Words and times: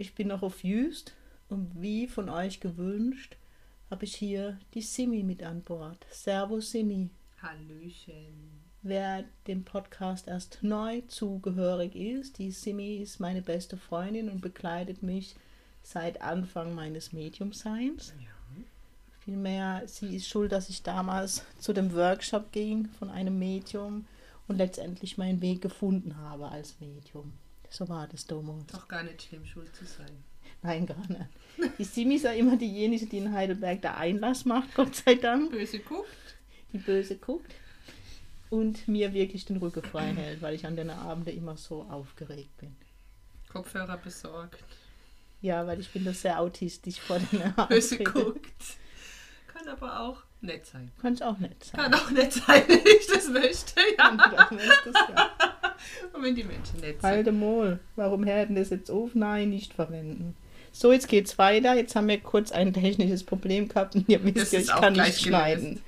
Ich 0.00 0.14
bin 0.14 0.28
noch 0.28 0.42
auf 0.42 0.64
Jüst 0.64 1.12
und 1.50 1.82
wie 1.82 2.08
von 2.08 2.30
euch 2.30 2.60
gewünscht, 2.60 3.36
habe 3.90 4.06
ich 4.06 4.16
hier 4.16 4.58
die 4.72 4.80
Simi 4.80 5.22
mit 5.22 5.42
an 5.42 5.60
Bord. 5.60 6.06
Servus 6.10 6.70
Simi. 6.70 7.10
Hallöchen. 7.42 8.62
Wer 8.80 9.24
dem 9.46 9.62
Podcast 9.62 10.26
erst 10.26 10.60
neu 10.62 11.02
zugehörig 11.02 11.94
ist, 11.94 12.38
die 12.38 12.50
Simi 12.50 12.96
ist 12.96 13.20
meine 13.20 13.42
beste 13.42 13.76
Freundin 13.76 14.30
und 14.30 14.40
begleitet 14.40 15.02
mich 15.02 15.36
seit 15.82 16.22
Anfang 16.22 16.74
meines 16.74 17.12
Mediumseins. 17.12 18.14
Ja. 18.18 18.64
Vielmehr, 19.26 19.82
sie 19.84 20.16
ist 20.16 20.28
schuld, 20.28 20.52
dass 20.52 20.70
ich 20.70 20.82
damals 20.82 21.44
zu 21.58 21.74
dem 21.74 21.94
Workshop 21.94 22.52
ging 22.52 22.88
von 22.98 23.10
einem 23.10 23.38
Medium 23.38 24.06
und 24.48 24.56
letztendlich 24.56 25.18
meinen 25.18 25.42
Weg 25.42 25.60
gefunden 25.60 26.16
habe 26.16 26.48
als 26.48 26.80
Medium. 26.80 27.34
So 27.70 27.88
war 27.88 28.06
das 28.08 28.26
damals. 28.26 28.66
Doch 28.66 28.88
gar 28.88 29.02
nicht 29.04 29.22
schlimm, 29.22 29.46
schuld 29.46 29.74
zu 29.74 29.84
sein. 29.84 30.24
Nein, 30.62 30.86
gar 30.86 30.98
nicht. 31.08 31.78
Die 31.78 31.84
Simi 31.84 32.16
ist 32.16 32.24
ja 32.24 32.32
immer 32.32 32.56
diejenige, 32.56 33.06
die 33.06 33.18
in 33.18 33.32
Heidelberg 33.32 33.80
der 33.80 33.96
Einlass 33.96 34.44
macht, 34.44 34.74
Gott 34.74 34.94
sei 34.94 35.14
Dank. 35.14 35.50
Böse 35.52 35.78
guckt. 35.78 36.08
Die 36.72 36.78
böse 36.78 37.16
guckt. 37.16 37.54
Und 38.50 38.88
mir 38.88 39.14
wirklich 39.14 39.44
den 39.46 39.56
Rücken 39.58 39.82
frei 39.82 40.12
hält, 40.12 40.42
weil 40.42 40.54
ich 40.54 40.66
an 40.66 40.76
den 40.76 40.90
Abenden 40.90 41.36
immer 41.36 41.56
so 41.56 41.82
aufgeregt 41.84 42.56
bin. 42.58 42.76
Kopfhörer 43.48 43.96
besorgt. 43.96 44.62
Ja, 45.40 45.66
weil 45.66 45.80
ich 45.80 45.90
bin 45.90 46.04
da 46.04 46.12
sehr 46.12 46.40
autistisch 46.40 47.00
vor 47.00 47.18
den 47.18 47.42
Abenden. 47.56 47.68
Böse 47.68 47.98
guckt. 47.98 48.62
Kann 49.46 49.68
aber 49.68 50.00
auch 50.00 50.22
nett 50.40 50.66
sein. 50.66 50.90
Kann 51.00 51.14
es 51.14 51.22
auch 51.22 51.38
nicht 51.38 51.64
sein. 51.64 51.80
Kann 51.80 51.94
auch 51.94 52.10
nett 52.10 52.32
sein, 52.32 52.64
wenn 52.68 52.86
ich 52.86 53.06
das 53.06 53.28
möchte. 53.28 53.80
Ja. 53.96 54.16
das 54.16 54.50
möchtest, 54.50 54.98
ja. 55.08 55.30
Und 56.12 56.22
wenn 56.22 56.34
die 56.34 56.44
Menschen 56.44 56.80
nett 56.80 57.00
sind. 57.00 57.02
Halte 57.02 57.32
Mol. 57.32 57.78
Warum 57.96 58.24
hätten 58.24 58.54
das 58.54 58.70
jetzt 58.70 58.90
auf? 58.90 59.14
Nein, 59.14 59.50
nicht 59.50 59.72
verwenden. 59.74 60.34
So, 60.72 60.92
jetzt 60.92 61.08
geht's 61.08 61.38
weiter. 61.38 61.74
Jetzt 61.74 61.96
haben 61.96 62.08
wir 62.08 62.20
kurz 62.20 62.52
ein 62.52 62.72
technisches 62.72 63.24
Problem 63.24 63.68
gehabt 63.68 63.96
und 63.96 64.08
ihr 64.08 64.22
wisst 64.22 64.52
ja, 64.52 64.60
ich 64.60 64.68
kann 64.68 64.92
nicht 64.92 65.20
schneiden. 65.20 65.80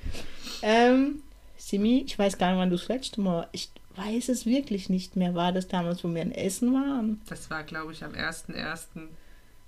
Ähm, 0.62 1.22
Simi, 1.56 2.04
ich 2.06 2.18
weiß 2.18 2.38
gar 2.38 2.50
nicht, 2.50 2.58
wann 2.58 2.70
du 2.70 2.76
das 2.76 2.88
letzte 2.88 3.20
Mal. 3.20 3.48
Ich 3.52 3.70
weiß 3.96 4.28
es 4.28 4.46
wirklich 4.46 4.88
nicht 4.88 5.16
mehr. 5.16 5.34
War 5.34 5.52
das 5.52 5.68
damals, 5.68 6.02
wo 6.02 6.12
wir 6.12 6.22
in 6.22 6.32
Essen 6.32 6.72
waren? 6.72 7.20
Das 7.28 7.50
war, 7.50 7.62
glaube 7.62 7.92
ich, 7.92 8.02
am 8.02 8.12
1.1.2000 8.12 9.08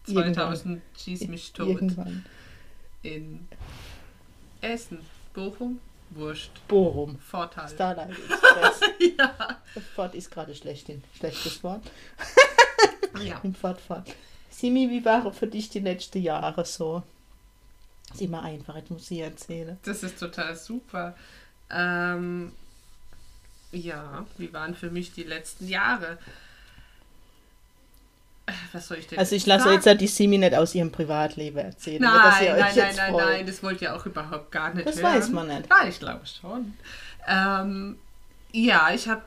Irgendwann. 0.09 0.83
schieß 0.99 1.29
mich 1.29 1.53
tot. 1.53 1.69
Irgendwann. 1.69 2.25
In 3.03 3.47
Essen. 4.61 4.99
Bochum. 5.35 5.79
Wurscht. 6.15 6.51
Bochum. 6.69 7.19
Vorteil. 7.19 7.69
Starlight 7.69 8.11
Express. 8.31 8.81
Ja. 9.19 9.59
Fort 9.95 10.15
ist 10.15 10.31
gerade 10.31 10.55
schlecht, 10.55 10.91
schlechtes 11.19 11.63
Wort. 11.63 11.83
ja. 13.23 13.41
Im 13.43 13.55
Fortfahren. 13.55 14.05
Simi, 14.51 14.89
wie 14.91 15.05
waren 15.05 15.33
für 15.33 15.47
dich 15.47 15.69
die 15.71 15.81
letzten 15.81 16.23
Jahre 16.23 16.65
so? 16.65 17.03
Ist 18.13 18.23
immer 18.23 18.43
einfach, 18.43 18.77
jetzt 18.77 18.91
muss 18.91 19.11
ich 19.11 19.19
erzählen. 19.19 19.79
Das 19.83 20.03
ist 20.03 20.19
total 20.21 20.55
super. 20.55 21.17
Ähm, 21.71 22.53
ja, 23.73 24.25
wie 24.39 24.53
waren 24.53 24.75
für 24.75 24.91
mich 24.91 25.13
die 25.13 25.25
letzten 25.25 25.67
Jahre? 25.67 26.19
Was 28.73 28.89
soll 28.89 28.99
ich 28.99 29.07
denn 29.07 29.19
Also 29.19 29.35
ich 29.37 29.47
lasse 29.47 29.65
sagen? 29.65 29.75
jetzt 29.77 29.87
ja 29.87 29.95
die 29.95 30.07
Simi 30.07 30.37
nicht 30.39 30.55
aus 30.55 30.75
ihrem 30.75 30.93
Privatleben 30.93 31.59
erzählen. 31.59 32.03
Nein, 32.03 32.13
nein, 32.15 32.59
nein, 32.59 32.95
nein, 32.97 33.11
freut. 33.13 33.25
nein, 33.25 33.47
das 33.47 33.63
wollt 33.63 33.81
ihr 33.83 33.95
auch 33.97 34.05
überhaupt 34.05 34.53
gar 34.53 34.75
nicht 34.75 34.87
Das 34.87 34.97
hören. 34.97 35.05
weiß 35.17 35.29
man 35.31 35.49
nicht. 35.49 35.69
Ja, 35.71 35.89
ich 35.89 35.99
glaube 35.99 36.27
schon. 36.27 36.75
Ähm, 37.27 37.99
ja, 38.53 38.91
ich 38.95 39.09
habe 39.09 39.23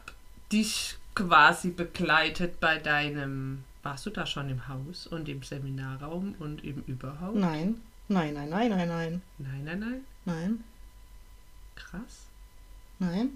dich 0.52 0.96
quasi 1.16 1.70
begleitet 1.72 2.60
bei 2.60 2.78
deinem... 2.78 3.64
Warst 3.84 4.06
du 4.06 4.10
da 4.10 4.26
schon 4.26 4.50
im 4.50 4.68
Haus 4.68 5.08
und 5.08 5.30
im 5.30 5.42
Seminarraum 5.44 6.36
und 6.40 6.64
im 6.64 6.84
Überhaupt? 6.88 7.36
Nein, 7.36 7.82
nein, 8.10 8.34
nein, 8.34 8.50
nein, 8.50 8.70
nein, 8.70 8.88
nein, 8.88 9.22
Nein, 9.38 9.64
nein, 9.64 9.80
nein. 9.80 10.02
nein, 10.26 10.64
Krass. 11.76 12.26
nein. 13.00 13.30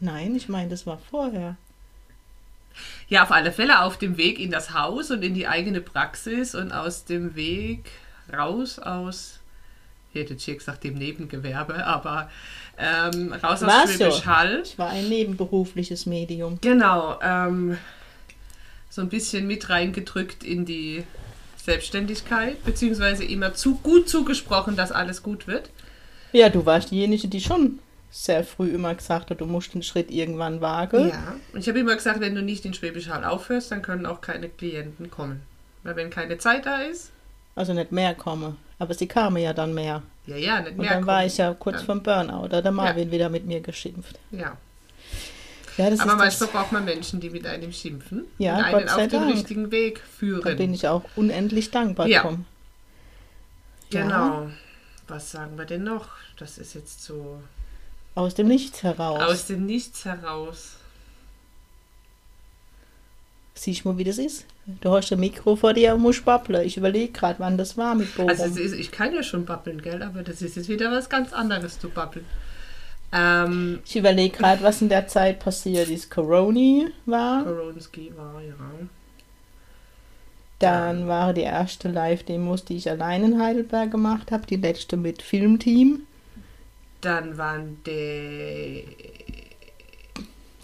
Nein, 0.00 0.34
ich 0.34 0.48
meine, 0.48 0.70
das 0.70 0.86
war 0.86 0.96
vorher. 0.98 1.56
Ja, 3.08 3.22
auf 3.22 3.30
alle 3.30 3.52
Fälle 3.52 3.82
auf 3.82 3.96
dem 3.96 4.16
Weg 4.16 4.38
in 4.38 4.50
das 4.50 4.74
Haus 4.74 5.10
und 5.10 5.22
in 5.22 5.34
die 5.34 5.46
eigene 5.46 5.80
Praxis 5.80 6.54
und 6.54 6.72
aus 6.72 7.04
dem 7.04 7.34
Weg 7.34 7.90
raus 8.32 8.78
aus, 8.78 9.40
ich 10.12 10.20
hätte 10.20 10.34
hier 10.34 10.54
gesagt, 10.54 10.84
dem 10.84 10.94
Nebengewerbe, 10.94 11.86
aber 11.86 12.30
ähm, 12.76 13.32
raus 13.32 13.62
aus 13.62 13.68
War's 13.68 13.94
Schwäbisch 13.94 14.16
so? 14.16 14.26
Hall. 14.26 14.62
Ich 14.64 14.78
war 14.78 14.90
ein 14.90 15.08
nebenberufliches 15.08 16.06
Medium. 16.06 16.58
Genau, 16.60 17.18
ähm, 17.22 17.78
so 18.90 19.02
ein 19.02 19.08
bisschen 19.08 19.46
mit 19.46 19.68
reingedrückt 19.68 20.44
in 20.44 20.64
die 20.64 21.04
Selbstständigkeit, 21.56 22.64
beziehungsweise 22.64 23.24
immer 23.24 23.54
zu 23.54 23.76
gut 23.76 24.08
zugesprochen, 24.08 24.76
dass 24.76 24.92
alles 24.92 25.22
gut 25.22 25.46
wird. 25.46 25.70
Ja, 26.32 26.48
du 26.48 26.64
warst 26.66 26.90
diejenige, 26.90 27.28
die 27.28 27.40
schon 27.40 27.78
sehr 28.10 28.42
früh 28.44 28.68
immer 28.68 28.94
gesagt 28.94 29.30
hat, 29.30 29.40
du 29.40 29.46
musst 29.46 29.74
den 29.74 29.82
Schritt 29.82 30.10
irgendwann 30.10 30.60
wagen. 30.60 31.08
Ja. 31.10 31.34
Und 31.52 31.60
ich 31.60 31.68
habe 31.68 31.78
immer 31.80 31.94
gesagt, 31.94 32.20
wenn 32.20 32.34
du 32.34 32.42
nicht 32.42 32.64
in 32.64 32.74
Schwäbisch 32.74 33.08
Hall 33.08 33.24
aufhörst, 33.24 33.70
dann 33.70 33.82
können 33.82 34.06
auch 34.06 34.20
keine 34.20 34.48
Klienten 34.48 35.10
kommen. 35.10 35.42
Weil 35.82 35.96
wenn 35.96 36.10
keine 36.10 36.38
Zeit 36.38 36.66
da 36.66 36.78
ist, 36.82 37.10
Also 37.54 37.72
nicht 37.74 37.92
mehr 37.92 38.14
komme. 38.14 38.56
Aber 38.78 38.94
sie 38.94 39.06
kamen 39.08 39.36
ja 39.42 39.52
dann 39.52 39.74
mehr. 39.74 40.02
ja, 40.26 40.36
ja, 40.36 40.60
nicht 40.60 40.72
Und 40.72 40.78
mehr 40.78 40.90
dann 40.94 41.06
war 41.06 41.16
kommen. 41.18 41.26
ich 41.26 41.36
ja 41.38 41.52
kurz 41.54 41.80
Ja. 41.80 41.86
vom 41.86 42.02
Burnout. 42.02 42.48
Da 42.48 42.58
hat 42.58 42.64
der 42.64 42.72
Marvin 42.72 43.10
wieder 43.10 43.28
mit 43.28 43.46
mir 43.46 43.60
geschimpft. 43.60 44.18
Ja. 44.30 44.56
Ja, 45.76 45.90
das 45.90 46.00
Aber 46.00 46.16
manchmal 46.16 46.48
braucht 46.48 46.72
man 46.72 46.84
Menschen, 46.84 47.20
die 47.20 47.30
mit 47.30 47.46
einem 47.46 47.72
schimpfen 47.72 48.24
Ja, 48.38 48.56
und 48.56 48.64
einen 48.64 48.88
auf 48.88 48.96
den 48.96 49.10
Dank. 49.10 49.32
richtigen 49.34 49.70
Weg 49.70 50.00
führen. 50.00 50.42
Da 50.42 50.54
bin 50.54 50.74
ich 50.74 50.88
auch 50.88 51.02
unendlich 51.14 51.70
dankbar 51.70 52.06
Ja. 52.08 52.22
drum. 52.22 52.46
Ja. 53.90 54.02
Genau. 54.02 54.50
Was 55.06 55.30
sagen 55.30 55.56
wir 55.56 55.64
denn 55.64 55.84
noch? 55.84 56.08
Das 56.38 56.58
ist 56.58 56.74
jetzt 56.74 57.02
so 57.04 57.40
Aus 58.18 58.34
dem 58.34 58.48
Nichts 58.48 58.82
heraus. 58.82 59.20
aus 59.22 59.46
dem 59.46 59.64
Nichts 59.64 60.04
heraus. 60.04 60.72
Siehst 63.54 63.84
du 63.84 63.90
mal, 63.90 63.98
wie 63.98 64.02
das 64.02 64.18
ist? 64.18 64.44
Du 64.80 64.90
hast 64.90 65.12
ein 65.12 65.20
Mikro 65.20 65.54
vor 65.54 65.72
dir 65.72 65.94
und 65.94 66.00
musst 66.00 66.24
babbeln. 66.24 66.66
Ich 66.66 66.76
überlege 66.76 67.12
gerade, 67.12 67.38
wann 67.38 67.56
das 67.56 67.76
war 67.76 67.94
mit 67.94 68.12
Bochum. 68.16 68.28
Also 68.28 68.58
ist, 68.58 68.72
ich 68.72 68.90
kann 68.90 69.14
ja 69.14 69.22
schon 69.22 69.44
babbeln, 69.44 69.80
gell? 69.82 70.02
Aber 70.02 70.24
das 70.24 70.42
ist 70.42 70.56
jetzt 70.56 70.68
wieder 70.68 70.90
was 70.90 71.08
ganz 71.08 71.32
anderes 71.32 71.78
zu 71.78 71.90
babbeln. 71.90 72.24
Ähm, 73.12 73.78
ich 73.86 73.94
überlege 73.94 74.36
gerade, 74.36 74.64
was 74.64 74.82
in 74.82 74.88
der 74.88 75.06
Zeit 75.06 75.38
passiert 75.38 75.88
ist. 75.88 76.10
Corona 76.10 76.88
war. 77.06 77.44
Koronski 77.44 78.12
war, 78.16 78.42
ja. 78.42 78.54
Dann 80.58 81.06
war 81.06 81.32
die 81.34 81.42
erste 81.42 81.88
Live-Demos, 81.88 82.64
die 82.64 82.78
ich 82.78 82.90
allein 82.90 83.22
in 83.22 83.40
Heidelberg 83.40 83.92
gemacht 83.92 84.32
habe. 84.32 84.44
Die 84.44 84.56
letzte 84.56 84.96
mit 84.96 85.22
Filmteam. 85.22 86.02
Dann 87.00 87.38
waren 87.38 87.82
die 87.84 88.84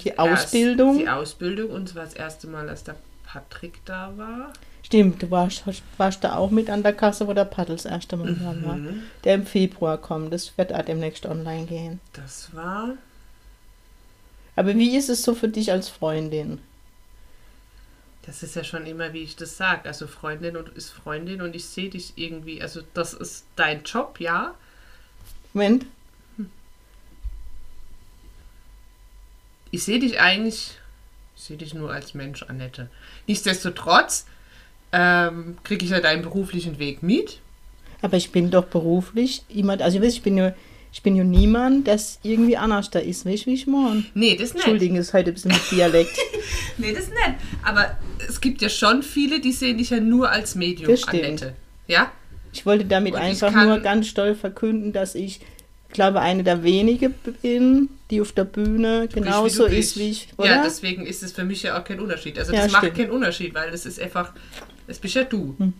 Die 0.02 0.18
Ausbildung. 0.18 0.96
Erst, 0.96 1.00
die 1.00 1.08
Ausbildung 1.08 1.70
und 1.70 1.88
zwar 1.88 2.04
das 2.04 2.14
erste 2.14 2.46
Mal, 2.48 2.68
als 2.68 2.84
der 2.84 2.96
Patrick 3.24 3.84
da 3.84 4.12
war. 4.16 4.52
Stimmt, 4.82 5.22
du 5.22 5.30
warst, 5.30 5.64
warst 5.96 6.22
da 6.24 6.36
auch 6.36 6.50
mit 6.50 6.68
an 6.68 6.82
der 6.82 6.92
Kasse, 6.92 7.26
wo 7.26 7.32
der 7.32 7.46
Paddel 7.46 7.76
das 7.76 7.86
erste 7.86 8.16
Mal 8.16 8.34
dran 8.34 8.64
war. 8.64 8.76
Mhm. 8.76 9.04
Der 9.24 9.34
im 9.34 9.46
Februar 9.46 9.96
kommt. 9.98 10.32
Das 10.32 10.56
wird 10.58 10.72
auch 10.74 10.82
demnächst 10.82 11.24
online 11.26 11.64
gehen. 11.66 12.00
Das 12.12 12.54
war 12.54 12.94
Aber 14.56 14.74
wie 14.76 14.96
ist 14.96 15.08
es 15.08 15.22
so 15.22 15.34
für 15.34 15.48
dich 15.48 15.72
als 15.72 15.88
Freundin? 15.88 16.60
Das 18.26 18.42
ist 18.42 18.56
ja 18.56 18.64
schon 18.64 18.86
immer, 18.86 19.12
wie 19.12 19.22
ich 19.22 19.36
das 19.36 19.56
sage. 19.56 19.86
Also 19.86 20.06
Freundin 20.06 20.56
und 20.56 20.68
ist 20.70 20.90
Freundin 20.90 21.42
und 21.42 21.54
ich 21.54 21.66
sehe 21.66 21.90
dich 21.90 22.12
irgendwie. 22.16 22.62
Also 22.62 22.80
das 22.94 23.14
ist 23.14 23.44
dein 23.56 23.82
Job, 23.84 24.18
ja. 24.20 24.54
Moment, 25.52 25.86
Ich 29.74 29.82
sehe 29.84 29.98
dich 29.98 30.20
eigentlich, 30.20 30.70
ich 31.36 31.42
sehe 31.42 31.56
dich 31.56 31.74
nur 31.74 31.90
als 31.92 32.14
Mensch, 32.14 32.42
Annette. 32.44 32.88
Nichtsdestotrotz 33.26 34.24
ähm, 34.92 35.58
kriege 35.64 35.84
ich 35.84 35.90
ja 35.90 36.00
deinen 36.00 36.22
beruflichen 36.22 36.78
Weg 36.78 37.02
mit. 37.02 37.40
aber 38.02 38.16
ich 38.16 38.30
bin 38.30 38.50
doch 38.50 38.66
beruflich 38.66 39.42
jemand, 39.48 39.82
also 39.82 39.98
ich 39.98 40.04
weiß, 40.04 40.12
ich 40.12 40.22
bin 40.22 40.36
ja, 40.36 40.54
Ich 40.92 41.02
bin 41.02 41.16
ja 41.16 41.24
niemand, 41.24 41.88
der 41.88 41.98
irgendwie 42.22 42.56
anders 42.56 42.88
da 42.90 43.00
ist. 43.00 43.26
Weißt 43.26 43.42
du, 43.42 43.50
wie 43.50 43.54
ich 43.54 43.66
meine? 43.66 44.04
Nee, 44.14 44.36
das 44.36 44.54
nicht. 44.54 44.62
Entschuldigung, 44.62 44.96
ist 44.96 45.12
heute 45.12 45.32
ein 45.32 45.34
bisschen 45.34 45.50
mit 45.50 45.70
Dialekt. 45.70 46.16
Nee, 46.78 46.92
das 46.92 47.08
nicht. 47.08 47.18
Aber 47.64 47.96
es 48.28 48.40
gibt 48.40 48.60
ja 48.62 48.68
schon 48.68 49.02
viele, 49.04 49.40
die 49.40 49.52
sehen 49.52 49.78
dich 49.78 49.90
ja 49.90 49.98
nur 50.00 50.30
als 50.30 50.54
Medium, 50.56 50.90
Das 50.90 51.02
stimmt. 51.02 51.24
Annette. 51.24 51.54
Ja? 51.88 52.10
Ich 52.52 52.64
wollte 52.66 52.84
damit 52.84 53.14
Und 53.14 53.20
ich 53.20 53.26
einfach 53.26 53.52
kann- 53.52 53.68
nur 53.68 53.78
ganz 53.80 54.06
stolz 54.08 54.38
verkünden, 54.40 54.92
dass 54.92 55.14
ich, 55.16 55.40
glaube 55.94 56.20
eine 56.20 56.44
der 56.44 56.62
wenigen 56.62 57.14
bin, 57.42 57.88
die 58.10 58.20
auf 58.20 58.32
der 58.32 58.44
Bühne 58.44 59.08
Du 59.08 59.14
bist, 59.14 59.14
genauso 59.14 59.64
wie 59.66 59.70
du 59.70 59.76
ist 59.78 59.94
bist. 59.94 59.96
wie 59.98 60.10
ich, 60.10 60.28
oder? 60.36 60.46
Ja, 60.56 60.62
deswegen 60.62 61.06
ist 61.06 61.22
es 61.22 61.32
für 61.32 61.44
mich 61.44 61.62
ja 61.62 61.80
auch 61.80 61.84
kein 61.84 61.98
Unterschied. 62.00 62.38
Also 62.38 62.52
Ja, 62.52 62.64
das 62.64 62.72
macht 62.72 62.82
stimmt. 62.84 62.98
keinen 62.98 63.10
Unterschied, 63.10 63.54
weil 63.54 63.70
das 63.70 63.86
ist 63.86 63.98
einfach, 63.98 64.32
das 64.86 64.98
bist 64.98 65.14
ja 65.14 65.24
du. 65.24 65.54
Hm. 65.58 65.72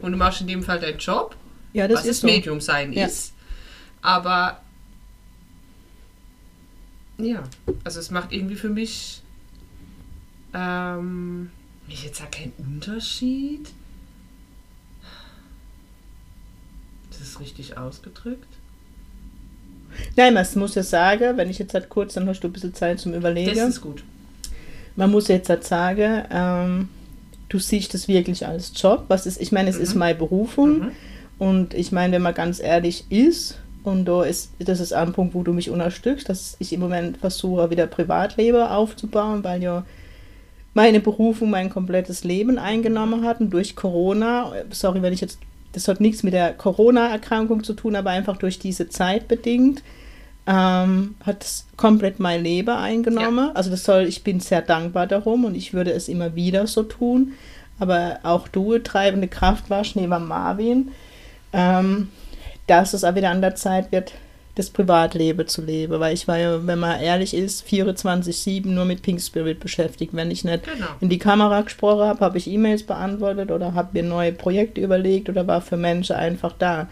Und 0.00 0.10
du 0.12 0.18
machst 0.18 0.40
in 0.40 0.48
dem 0.48 0.64
Fall 0.64 0.80
deinen 0.80 0.98
Job, 0.98 1.36
Ja, 1.72 1.86
das 1.86 2.00
was 2.00 2.06
ist 2.06 2.08
das 2.08 2.20
so. 2.22 2.26
Medium 2.26 2.60
sein 2.60 2.92
Ja. 2.92 3.06
ist. 3.06 3.32
Aber 4.00 4.60
ja, 7.18 7.44
also 7.84 8.00
es 8.00 8.10
macht 8.10 8.32
irgendwie 8.32 8.56
für 8.56 8.68
mich 8.70 9.22
ähm, 10.54 11.50
mich 11.86 12.04
jetzt 12.04 12.18
ja 12.20 12.26
kein 12.26 12.52
Unterschied. 12.58 13.68
Das 17.10 17.20
ist 17.20 17.38
richtig 17.40 17.76
ausgedrückt. 17.78 18.48
Nein, 20.16 20.34
man 20.34 20.46
muss 20.56 20.74
ja 20.74 20.82
sagen, 20.82 21.36
wenn 21.36 21.50
ich 21.50 21.58
jetzt 21.58 21.74
halt 21.74 21.88
kurz, 21.88 22.14
dann 22.14 22.28
hast 22.28 22.40
du 22.40 22.48
ein 22.48 22.52
bisschen 22.52 22.74
Zeit 22.74 23.00
zum 23.00 23.14
Überlegen. 23.14 23.56
Das 23.56 23.68
ist 23.68 23.80
gut. 23.80 24.02
man 24.96 25.10
muss 25.10 25.28
jetzt 25.28 25.48
halt 25.48 25.64
sagen, 25.64 26.24
ähm, 26.30 26.88
du 27.48 27.58
siehst 27.58 27.94
das 27.94 28.08
wirklich 28.08 28.46
als 28.46 28.72
Job. 28.74 29.04
Was 29.08 29.26
ist, 29.26 29.40
ich 29.40 29.52
meine, 29.52 29.70
es 29.70 29.76
ist 29.76 29.94
meine 29.94 30.14
Berufung. 30.14 30.78
Mhm. 30.78 30.90
Und 31.38 31.74
ich 31.74 31.92
meine, 31.92 32.14
wenn 32.14 32.22
man 32.22 32.34
ganz 32.34 32.60
ehrlich 32.60 33.06
ist, 33.10 33.58
und 33.84 34.04
da 34.04 34.22
ist, 34.22 34.52
das 34.60 34.78
ist 34.80 34.92
ein 34.92 35.12
Punkt, 35.12 35.34
wo 35.34 35.42
du 35.42 35.52
mich 35.52 35.70
unterstützt, 35.70 36.28
dass 36.28 36.56
ich 36.60 36.72
im 36.72 36.80
Moment 36.80 37.16
versuche, 37.18 37.70
wieder 37.70 37.86
Privatleben 37.86 38.62
aufzubauen, 38.62 39.42
weil 39.42 39.62
ja 39.62 39.84
meine 40.74 41.00
Berufung 41.00 41.50
mein 41.50 41.68
komplettes 41.68 42.24
Leben 42.24 42.58
eingenommen 42.58 43.24
hat. 43.24 43.40
Und 43.40 43.50
durch 43.50 43.74
Corona, 43.74 44.52
sorry, 44.70 45.02
wenn 45.02 45.12
ich 45.12 45.20
jetzt, 45.20 45.38
das 45.72 45.88
hat 45.88 46.00
nichts 46.00 46.22
mit 46.22 46.34
der 46.34 46.52
Corona-Erkrankung 46.52 47.64
zu 47.64 47.72
tun, 47.72 47.96
aber 47.96 48.10
einfach 48.10 48.36
durch 48.36 48.58
diese 48.58 48.88
Zeit 48.88 49.28
bedingt, 49.28 49.82
ähm, 50.46 51.14
hat 51.24 51.44
es 51.44 51.66
komplett 51.76 52.18
mein 52.18 52.42
Leben 52.42 52.70
eingenommen. 52.70 53.50
Also 53.54 53.70
das 53.70 53.84
soll, 53.84 54.02
ich 54.02 54.24
bin 54.24 54.40
sehr 54.40 54.62
dankbar 54.62 55.06
darum 55.06 55.44
und 55.44 55.54
ich 55.54 55.72
würde 55.72 55.92
es 55.92 56.08
immer 56.08 56.34
wieder 56.34 56.66
so 56.66 56.82
tun. 56.82 57.32
Aber 57.78 58.18
auch 58.22 58.48
du, 58.48 58.78
treibende 58.78 59.28
Kraft 59.28 59.70
warst 59.70 59.96
neben 59.96 60.28
Marvin, 60.28 60.90
ähm, 61.52 62.08
dass 62.66 62.92
es 62.92 63.04
auch 63.04 63.14
wieder 63.14 63.30
an 63.30 63.40
der 63.40 63.54
Zeit 63.54 63.92
wird, 63.92 64.12
das 64.54 64.68
Privatleben 64.68 65.46
zu 65.48 65.62
leben. 65.62 65.98
Weil 65.98 66.14
ich 66.14 66.28
war 66.28 66.38
ja, 66.38 66.66
wenn 66.66 66.78
man 66.78 67.00
ehrlich 67.00 67.34
ist, 67.34 67.66
24-7 67.66 68.66
nur 68.66 68.84
mit 68.84 69.02
Pink 69.02 69.20
Spirit 69.20 69.60
beschäftigt. 69.60 70.14
Wenn 70.14 70.30
ich 70.30 70.44
nicht 70.44 70.64
Genau. 70.64 70.86
in 71.00 71.08
die 71.08 71.18
Kamera 71.18 71.62
gesprochen 71.62 72.06
habe, 72.06 72.20
habe 72.20 72.38
ich 72.38 72.46
E-Mails 72.46 72.82
beantwortet 72.82 73.50
oder 73.50 73.74
habe 73.74 73.90
mir 73.92 74.02
neue 74.02 74.32
Projekte 74.32 74.80
überlegt 74.80 75.28
oder 75.28 75.46
war 75.46 75.60
für 75.60 75.76
Menschen 75.76 76.16
einfach 76.16 76.52
da. 76.58 76.82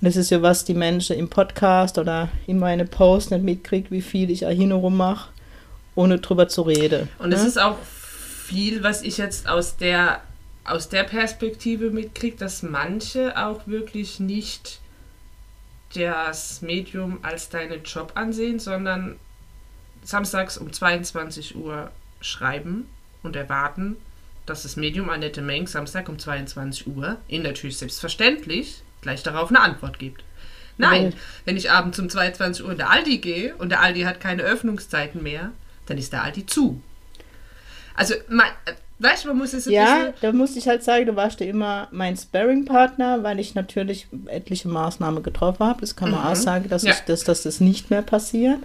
Und 0.00 0.06
das 0.06 0.16
ist 0.16 0.30
ja, 0.30 0.42
was 0.42 0.64
die 0.64 0.74
Menschen 0.74 1.16
im 1.16 1.28
Podcast 1.28 1.98
oder 1.98 2.28
in 2.46 2.58
meine 2.58 2.86
Posts 2.86 3.32
nicht 3.32 3.44
mitkriegt, 3.44 3.90
wie 3.90 4.02
viel 4.02 4.30
ich 4.30 4.40
hin 4.40 4.72
und 4.72 4.80
rum 4.80 4.96
mache, 4.96 5.30
ohne 5.94 6.18
drüber 6.18 6.48
zu 6.48 6.62
reden. 6.62 7.08
Und 7.18 7.32
es 7.32 7.42
ne? 7.42 7.48
ist 7.48 7.60
auch 7.60 7.76
viel, 7.82 8.82
was 8.82 9.02
ich 9.02 9.18
jetzt 9.18 9.48
aus 9.48 9.76
der, 9.76 10.22
aus 10.64 10.88
der 10.88 11.04
Perspektive 11.04 11.90
mitkriege, 11.90 12.36
dass 12.36 12.62
manche 12.62 13.36
auch 13.36 13.66
wirklich 13.66 14.18
nicht 14.18 14.80
das 15.94 16.62
Medium 16.62 17.18
als 17.22 17.48
deinen 17.48 17.82
Job 17.84 18.12
ansehen, 18.14 18.58
sondern 18.58 19.18
samstags 20.02 20.56
um 20.58 20.72
22 20.72 21.56
Uhr 21.56 21.90
schreiben 22.20 22.88
und 23.22 23.36
erwarten, 23.36 23.96
dass 24.46 24.62
das 24.62 24.76
Medium 24.76 25.10
Annette 25.10 25.42
Meng 25.42 25.66
Samstag 25.66 26.08
um 26.08 26.18
22 26.18 26.86
Uhr 26.88 27.18
ihnen 27.28 27.44
natürlich 27.44 27.78
selbstverständlich 27.78 28.82
gleich 29.00 29.22
darauf 29.22 29.50
eine 29.50 29.60
Antwort 29.60 29.98
gibt. 29.98 30.24
Nein, 30.78 31.04
Weil- 31.04 31.14
wenn 31.44 31.56
ich 31.56 31.70
abends 31.70 31.98
um 31.98 32.08
22 32.08 32.64
Uhr 32.64 32.72
in 32.72 32.78
der 32.78 32.90
Aldi 32.90 33.18
gehe 33.18 33.54
und 33.56 33.68
der 33.68 33.80
Aldi 33.80 34.02
hat 34.02 34.20
keine 34.20 34.42
Öffnungszeiten 34.42 35.22
mehr, 35.22 35.52
dann 35.86 35.98
ist 35.98 36.12
der 36.12 36.22
Aldi 36.22 36.46
zu. 36.46 36.82
Also, 37.94 38.14
man, 38.28 38.46
weißt 39.02 39.24
du, 39.24 39.28
man 39.28 39.38
muss 39.38 39.52
es 39.52 39.66
ein 39.66 39.72
Ja, 39.72 39.94
bisschen... 39.96 40.14
da 40.20 40.32
musste 40.32 40.58
ich 40.58 40.68
halt 40.68 40.82
sagen, 40.82 41.06
du 41.06 41.16
warst 41.16 41.40
ja 41.40 41.46
immer 41.46 41.88
mein 41.90 42.16
Sparring-Partner, 42.16 43.22
weil 43.22 43.38
ich 43.40 43.54
natürlich 43.54 44.06
etliche 44.26 44.68
Maßnahmen 44.68 45.22
getroffen 45.22 45.66
habe. 45.66 45.80
Das 45.80 45.96
kann 45.96 46.10
man 46.10 46.20
Mhm. 46.20 46.26
auch 46.26 46.36
sagen, 46.36 46.68
dass, 46.68 46.82
Ja. 46.82 46.92
ich, 46.92 47.00
dass, 47.00 47.24
dass 47.24 47.42
das 47.42 47.60
nicht 47.60 47.90
mehr 47.90 48.02
passiert. 48.02 48.58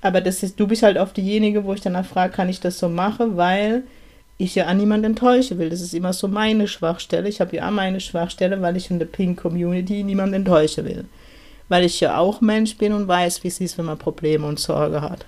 Aber 0.00 0.20
das 0.20 0.42
ist, 0.42 0.60
du 0.60 0.66
bist 0.66 0.82
halt 0.82 0.96
oft 0.96 1.16
diejenige, 1.16 1.64
wo 1.64 1.72
ich 1.74 1.80
danach 1.80 2.04
frage, 2.06 2.32
kann 2.32 2.48
ich 2.48 2.60
das 2.60 2.78
so 2.78 2.88
machen, 2.88 3.36
weil 3.36 3.82
ich 4.40 4.54
ja 4.54 4.66
an 4.66 4.76
niemanden 4.76 5.06
enttäuschen 5.06 5.58
will. 5.58 5.68
Das 5.70 5.80
ist 5.80 5.94
immer 5.94 6.12
so 6.12 6.28
meine 6.28 6.68
Schwachstelle. 6.68 7.28
Ich 7.28 7.40
habe 7.40 7.56
ja 7.56 7.66
auch 7.66 7.72
meine 7.72 7.98
Schwachstelle, 8.00 8.62
weil 8.62 8.76
ich 8.76 8.90
in 8.90 9.00
der 9.00 9.06
Pink 9.06 9.40
Community 9.40 10.04
niemanden 10.04 10.34
enttäuschen 10.34 10.84
will. 10.84 11.06
Weil 11.68 11.84
ich 11.84 11.98
ja 12.00 12.16
auch 12.16 12.40
Mensch 12.40 12.76
bin 12.78 12.92
und 12.92 13.08
weiß, 13.08 13.42
wie 13.42 13.48
es 13.48 13.60
ist, 13.60 13.76
wenn 13.76 13.86
man 13.86 13.98
Probleme 13.98 14.46
und 14.46 14.60
Sorge 14.60 15.02
hat. 15.02 15.26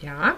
Ja, 0.00 0.34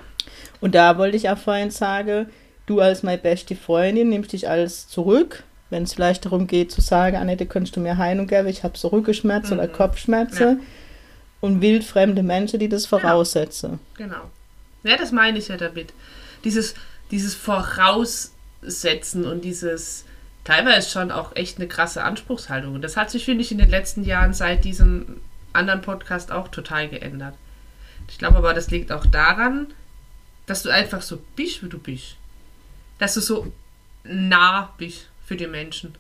Und 0.61 0.75
da 0.75 0.97
wollte 0.97 1.17
ich 1.19 1.29
auch 1.29 1.37
vorhin 1.39 1.71
sagen, 1.71 2.27
du 2.67 2.81
als 2.81 3.03
meine 3.03 3.19
beste 3.19 3.57
Freundin 3.57 4.09
nimmst 4.09 4.33
dich 4.33 4.49
alles 4.49 4.89
zurück, 4.89 5.45
wenn 5.71 5.83
es 5.85 5.95
vielleicht 5.95 6.25
darum 6.25 6.47
geht 6.47 6.71
zu 6.73 6.81
sagen, 6.81 7.17
Annette, 7.17 7.47
könntest 7.47 7.77
du 7.77 7.81
mir 7.81 7.97
Heilung 7.99 8.27
geben, 8.27 8.49
ich 8.49 8.63
habe 8.65 8.77
so 8.79 8.89
Rückenschmerzen 8.89 9.59
oder 9.59 9.69
Mhm. 9.69 9.73
Kopfschmerzen. 9.73 10.61
Und 11.41 11.61
wildfremde 11.61 12.23
Menschen, 12.23 12.59
die 12.59 12.69
das 12.69 12.87
voraussetzen. 12.87 13.79
genau. 13.97 14.31
Ja, 14.85 14.97
das 14.97 15.13
meine 15.13 15.39
ich 15.39 15.49
ja 15.49 15.57
damit. 15.57 15.93
Dieses, 16.45 16.75
dieses 17.11 17.35
Voraussetzen 17.35 19.25
und 19.25 19.45
dieses 19.45 20.05
teilweise 20.45 20.89
schon 20.91 21.11
auch 21.11 21.35
echt 21.35 21.59
eine 21.59 21.69
krasse 21.69 22.03
Anspruchshaltung. 22.05 22.75
Und 22.75 22.83
das 22.83 22.97
hat 22.97 23.11
sich, 23.11 23.25
finde 23.25 23.43
ich, 23.43 23.51
in 23.53 23.59
den 23.59 23.69
letzten 23.71 24.05
Jahren 24.05 24.33
seit 24.33 24.65
diesem 24.65 25.21
anderen 25.53 25.83
Podcast 25.83 26.31
auch 26.31 26.49
total 26.49 26.89
geändert. 26.89 27.35
Ich 28.09 28.19
glaube 28.19 28.37
aber, 28.37 28.55
das 28.55 28.71
liegt 28.71 28.93
auch 28.93 29.07
daran, 29.07 29.67
dass 30.47 30.63
du 30.63 30.71
einfach 30.71 31.03
so 31.03 31.19
bist, 31.35 31.63
wie 31.65 31.69
du 31.69 31.79
bist. 31.79 32.17
Dass 32.99 33.15
du 33.15 33.21
so 33.21 33.53
nah 34.05 34.73
bist 34.79 35.09
für 35.25 35.37
die 35.37 35.47
Menschen. 35.47 35.95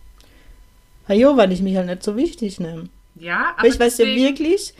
Hajo, 1.08 1.37
weil 1.37 1.52
ich 1.52 1.62
mich 1.62 1.76
halt 1.76 1.87
nicht 1.87 2.02
so 2.02 2.16
wichtig 2.16 2.58
nehme. 2.60 2.88
Ja, 3.14 3.50
aber 3.50 3.58
Aber 3.60 3.69
ich 3.69 3.78
weiß 3.78 3.98
ja 3.98 4.06
wirklich, 4.06 4.75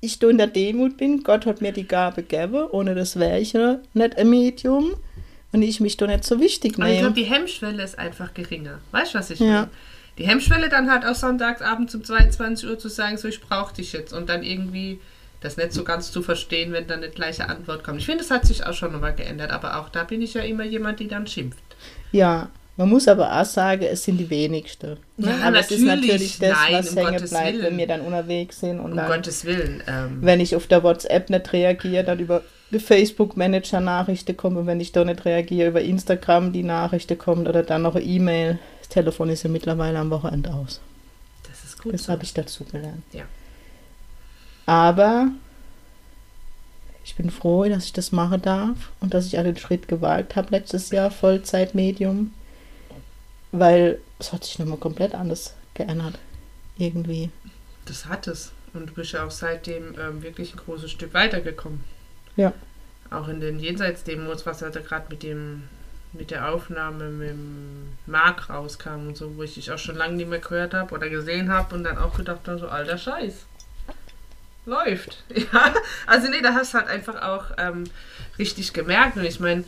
ich 0.00 0.18
da 0.18 0.28
in 0.28 0.38
der 0.38 0.46
Demut 0.46 0.96
bin, 0.96 1.22
Gott 1.22 1.46
hat 1.46 1.60
mir 1.60 1.72
die 1.72 1.86
Gabe 1.86 2.22
gegeben, 2.22 2.66
ohne 2.70 2.94
das 2.94 3.18
wäre 3.18 3.38
ich 3.40 3.52
ja 3.52 3.78
nicht 3.94 4.16
ein 4.16 4.30
Medium. 4.30 4.94
Und 5.52 5.62
ich 5.62 5.78
mich 5.78 5.96
da 5.96 6.06
nicht 6.08 6.24
so 6.24 6.40
wichtig 6.40 6.74
Aber 6.78 6.88
ich 6.88 6.98
glaube, 6.98 7.14
nehme. 7.14 7.26
die 7.28 7.32
Hemmschwelle 7.32 7.82
ist 7.84 7.96
einfach 7.96 8.34
geringer. 8.34 8.80
Weißt 8.90 9.14
du, 9.14 9.18
was 9.18 9.30
ich 9.30 9.38
Ja. 9.38 9.46
meine? 9.46 9.70
Die 10.18 10.26
Hemmschwelle 10.26 10.68
dann 10.68 10.90
halt 10.90 11.04
auch 11.04 11.14
sonntagsabend 11.14 11.94
um 11.94 12.02
22 12.04 12.68
Uhr 12.68 12.78
zu 12.78 12.88
sagen, 12.88 13.16
so 13.18 13.28
ich 13.28 13.40
brauche 13.40 13.72
dich 13.74 13.92
jetzt 13.92 14.12
und 14.12 14.28
dann 14.28 14.42
irgendwie 14.42 15.00
das 15.44 15.56
nicht 15.56 15.72
so 15.72 15.84
ganz 15.84 16.10
zu 16.10 16.22
verstehen, 16.22 16.72
wenn 16.72 16.86
dann 16.86 17.02
eine 17.02 17.10
gleiche 17.10 17.48
Antwort 17.48 17.84
kommt. 17.84 17.98
Ich 18.00 18.06
finde, 18.06 18.24
es 18.24 18.30
hat 18.30 18.46
sich 18.46 18.66
auch 18.66 18.72
schon 18.74 18.92
nochmal 18.92 19.14
geändert, 19.14 19.50
aber 19.50 19.78
auch 19.78 19.88
da 19.88 20.04
bin 20.04 20.22
ich 20.22 20.34
ja 20.34 20.42
immer 20.42 20.64
jemand, 20.64 21.00
die 21.00 21.08
dann 21.08 21.26
schimpft. 21.26 21.62
Ja, 22.12 22.48
man 22.76 22.88
muss 22.88 23.06
aber 23.06 23.40
auch 23.40 23.44
sagen, 23.44 23.84
es 23.84 24.02
sind 24.02 24.16
die 24.18 24.28
wenigsten. 24.28 24.96
Ja, 25.18 25.36
aber 25.44 25.60
es 25.60 25.70
ist 25.70 25.82
natürlich. 25.82 26.10
natürlich 26.10 26.38
das, 26.40 26.50
Nein, 26.50 26.72
was 26.74 26.90
um 26.90 26.96
hängen 26.96 27.12
Gottes 27.12 27.30
bleibt, 27.30 27.52
Willen. 27.52 27.64
wenn 27.66 27.78
wir 27.78 27.86
dann 27.86 28.00
unterwegs 28.00 28.60
sind. 28.60 28.80
Und 28.80 28.92
Um 28.92 28.96
dann, 28.96 29.06
Gottes 29.06 29.44
Willen. 29.44 29.82
Ähm, 29.86 30.18
wenn 30.22 30.40
ich 30.40 30.56
auf 30.56 30.66
der 30.66 30.82
WhatsApp 30.82 31.30
nicht 31.30 31.52
reagiere, 31.52 32.02
dann 32.02 32.18
über 32.18 32.42
die 32.72 32.80
Facebook-Manager-Nachrichten 32.80 34.36
kommen. 34.36 34.56
Und 34.56 34.66
wenn 34.66 34.80
ich 34.80 34.90
da 34.90 35.04
nicht 35.04 35.24
reagiere, 35.24 35.68
über 35.68 35.82
Instagram 35.82 36.52
die 36.52 36.64
Nachrichten 36.64 37.16
kommen 37.16 37.46
oder 37.46 37.62
dann 37.62 37.82
noch 37.82 37.94
eine 37.94 38.04
E-Mail. 38.04 38.58
Das 38.80 38.88
Telefon 38.88 39.28
ist 39.28 39.44
ja 39.44 39.50
mittlerweile 39.50 39.98
am 39.98 40.10
Wochenende 40.10 40.52
aus. 40.52 40.80
das 41.48 41.64
ist 41.64 41.80
gut. 41.80 41.94
Das 41.94 42.04
so. 42.04 42.12
habe 42.12 42.24
ich 42.24 42.34
dazu 42.34 42.64
gelernt. 42.64 43.04
Ja. 43.12 43.22
Aber 44.66 45.28
ich 47.04 47.16
bin 47.16 47.30
froh, 47.30 47.64
dass 47.64 47.84
ich 47.84 47.92
das 47.92 48.12
machen 48.12 48.40
darf 48.40 48.90
und 49.00 49.12
dass 49.12 49.26
ich 49.26 49.38
auch 49.38 49.42
den 49.42 49.56
Schritt 49.56 49.88
gewagt 49.88 50.36
habe 50.36 50.50
letztes 50.50 50.90
Jahr, 50.90 51.10
Vollzeitmedium. 51.10 52.32
Weil 53.52 54.00
es 54.18 54.32
hat 54.32 54.44
sich 54.44 54.58
nochmal 54.58 54.78
komplett 54.78 55.14
anders 55.14 55.54
geändert. 55.74 56.18
Irgendwie. 56.76 57.30
Das 57.84 58.06
hat 58.06 58.26
es. 58.26 58.52
Und 58.72 58.90
du 58.90 58.94
bist 58.94 59.12
ja 59.12 59.24
auch 59.24 59.30
seitdem 59.30 59.94
ähm, 59.98 60.22
wirklich 60.22 60.54
ein 60.54 60.58
großes 60.58 60.90
Stück 60.90 61.14
weitergekommen. 61.14 61.84
Ja. 62.36 62.52
Auch 63.10 63.28
in 63.28 63.40
den 63.40 63.60
Jenseitsdemos, 63.60 64.46
was 64.46 64.62
halt 64.62 64.74
gerade 64.84 65.06
mit 65.10 65.22
dem 65.22 65.64
mit 66.14 66.30
der 66.30 66.48
Aufnahme 66.48 67.08
mit 67.08 67.30
dem 67.30 67.88
Mark 68.06 68.48
rauskam 68.48 69.08
und 69.08 69.16
so, 69.16 69.36
wo 69.36 69.42
ich 69.42 69.54
dich 69.54 69.72
auch 69.72 69.78
schon 69.78 69.96
lange 69.96 70.14
nicht 70.14 70.28
mehr 70.28 70.38
gehört 70.38 70.72
habe 70.72 70.94
oder 70.94 71.08
gesehen 71.08 71.52
habe 71.52 71.74
und 71.74 71.82
dann 71.84 71.98
auch 71.98 72.16
gedacht 72.16 72.46
habe, 72.46 72.58
so 72.58 72.68
alter 72.68 72.98
Scheiß. 72.98 73.46
Läuft. 74.66 75.22
Ja. 75.34 75.74
Also 76.06 76.28
nee, 76.28 76.40
da 76.42 76.54
hast 76.54 76.72
du 76.74 76.78
halt 76.78 76.88
einfach 76.88 77.20
auch 77.22 77.44
ähm, 77.58 77.84
richtig 78.38 78.72
gemerkt. 78.72 79.16
Und 79.16 79.24
ich 79.24 79.40
meine, 79.40 79.64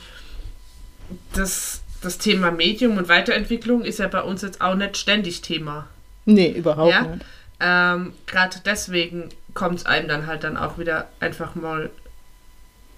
das, 1.35 1.83
das 2.03 2.19
Thema 2.19 2.51
Medium 2.51 2.97
und 2.97 3.09
Weiterentwicklung 3.09 3.83
ist 3.85 3.99
ja 3.99 4.09
bei 4.09 4.23
uns 4.23 4.43
jetzt 4.43 4.61
auch 4.61 4.75
nicht 4.75 4.97
ständig 4.97 5.43
Thema. 5.43 5.87
Nee, 6.25 6.51
überhaupt 6.51 6.91
Ja? 6.93 7.03
nicht. 7.03 7.25
ähm, 7.61 8.13
gerade 8.27 8.57
deswegen 8.65 9.29
kommt 9.55 9.81
es 9.81 9.87
einem 9.87 10.09
dann 10.09 10.27
halt 10.27 10.45
dann 10.45 10.57
auch 10.57 10.79
wieder 10.79 11.09
einfach 11.21 11.55
mal 11.55 11.91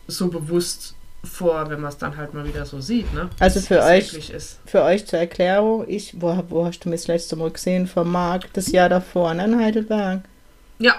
so 0.07 0.29
bewusst 0.29 0.95
vor, 1.25 1.69
wenn 1.69 1.81
man 1.81 1.91
es 1.91 1.99
dann 1.99 2.17
halt 2.17 2.33
mal 2.33 2.47
wieder 2.47 2.65
so 2.65 2.81
sieht, 2.81 3.13
ne? 3.13 3.29
Also 3.41 3.61
für 3.61 3.83
euch-. 3.83 4.33
Für 4.67 4.83
euch 4.83 5.07
zur 5.07 5.19
Erklärung, 5.19 5.85
ich, 5.89 6.15
wo, 6.21 6.43
wo 6.49 6.65
hast 6.65 6.81
du 6.85 6.89
mich 6.89 7.01
das 7.03 7.09
letzte 7.09 7.37
Mal 7.37 7.51
gesehen? 7.51 7.87
Vom 7.87 8.11
Markt, 8.13 8.57
das 8.57 8.71
Jahr 8.73 8.89
davor, 8.89 9.35
ne, 9.35 9.45
in 9.45 9.59
Heidelberg. 9.61 10.21
Ja, 10.79 10.95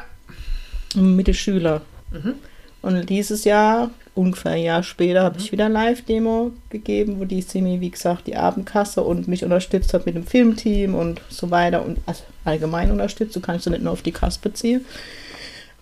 Mit 0.96 1.28
den 1.28 1.34
Schülern. 1.34 1.82
Mhm. 2.12 2.36
Und 2.82 3.10
dieses 3.10 3.44
Jahr, 3.44 3.92
ungefähr 4.16 4.54
ein 4.54 4.64
Jahr 4.64 4.84
später, 4.84 5.24
habe 5.24 5.38
ich 5.38 5.52
wieder 5.52 5.66
eine 5.66 5.74
Live-Demo 5.74 6.52
gegeben, 6.70 7.20
wo 7.20 7.26
die 7.26 7.42
Simi, 7.42 7.82
wie 7.82 7.92
gesagt, 7.92 8.28
die 8.28 8.38
Abendkasse 8.38 9.02
und 9.02 9.28
mich 9.28 9.44
unterstützt 9.44 9.94
hat 9.94 10.06
mit 10.06 10.16
dem 10.16 10.26
Filmteam 10.26 10.96
und 10.96 11.22
so 11.30 11.52
weiter 11.52 11.86
und 11.86 12.00
also 12.06 12.24
allgemein 12.46 12.90
unterstützt. 12.90 13.36
Du 13.36 13.42
kannst 13.42 13.66
du 13.66 13.70
nicht 13.70 13.84
nur 13.84 13.94
auf 13.94 14.02
die 14.02 14.14
Kasse 14.14 14.40
beziehen. 14.42 14.86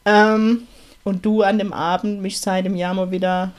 Ähm, 0.06 0.64
und 1.04 1.26
du 1.26 1.44
an 1.44 1.60
dem 1.60 1.72
Abend 1.72 2.22
mich 2.22 2.40
seit 2.40 2.66
dem 2.66 2.76
Jahr 2.76 2.94
mal 2.94 3.12
wieder 3.12 3.54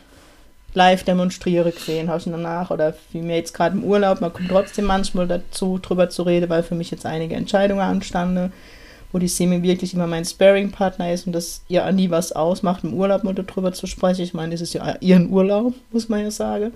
live 0.75 1.03
demonstriere 1.03 1.73
gesehen 1.73 2.11
hast 2.11 2.27
du 2.27 2.31
danach 2.31 2.71
oder 2.71 2.95
wie 3.13 3.23
mir 3.23 3.37
jetzt 3.37 3.55
gerade 3.55 3.77
im 3.77 3.85
Urlaub, 3.85 4.21
man 4.21 4.33
kommt 4.33 4.49
trotzdem 4.49 4.85
manchmal 4.85 5.27
dazu, 5.27 5.79
drüber 5.79 6.11
zu 6.11 6.23
reden, 6.23 6.51
weil 6.51 6.63
für 6.63 6.75
mich 6.75 6.91
jetzt 6.91 7.07
einige 7.07 7.35
Entscheidungen 7.35 7.81
anstanden, 7.81 8.53
wo 9.13 9.19
die 9.19 9.29
Semi 9.29 9.63
wirklich 9.63 9.95
immer 9.95 10.07
mein 10.07 10.25
Sparring-Partner 10.25 11.13
ist 11.13 11.27
und 11.27 11.33
das 11.33 11.63
ihr 11.69 11.87
auch 11.87 11.93
nie 11.93 12.11
was 12.11 12.33
ausmacht, 12.33 12.85
im 12.85 12.95
Urlaub 12.95 13.25
mal 13.25 13.35
darüber 13.35 13.73
zu 13.73 13.87
sprechen. 13.87 14.23
Ich 14.23 14.35
meine, 14.35 14.53
das 14.53 14.61
ist 14.61 14.75
ja 14.75 14.97
ihren 15.01 15.31
Urlaub, 15.31 15.75
muss 15.91 16.09
man 16.09 16.23
ja 16.23 16.31
sagen. 16.31 16.73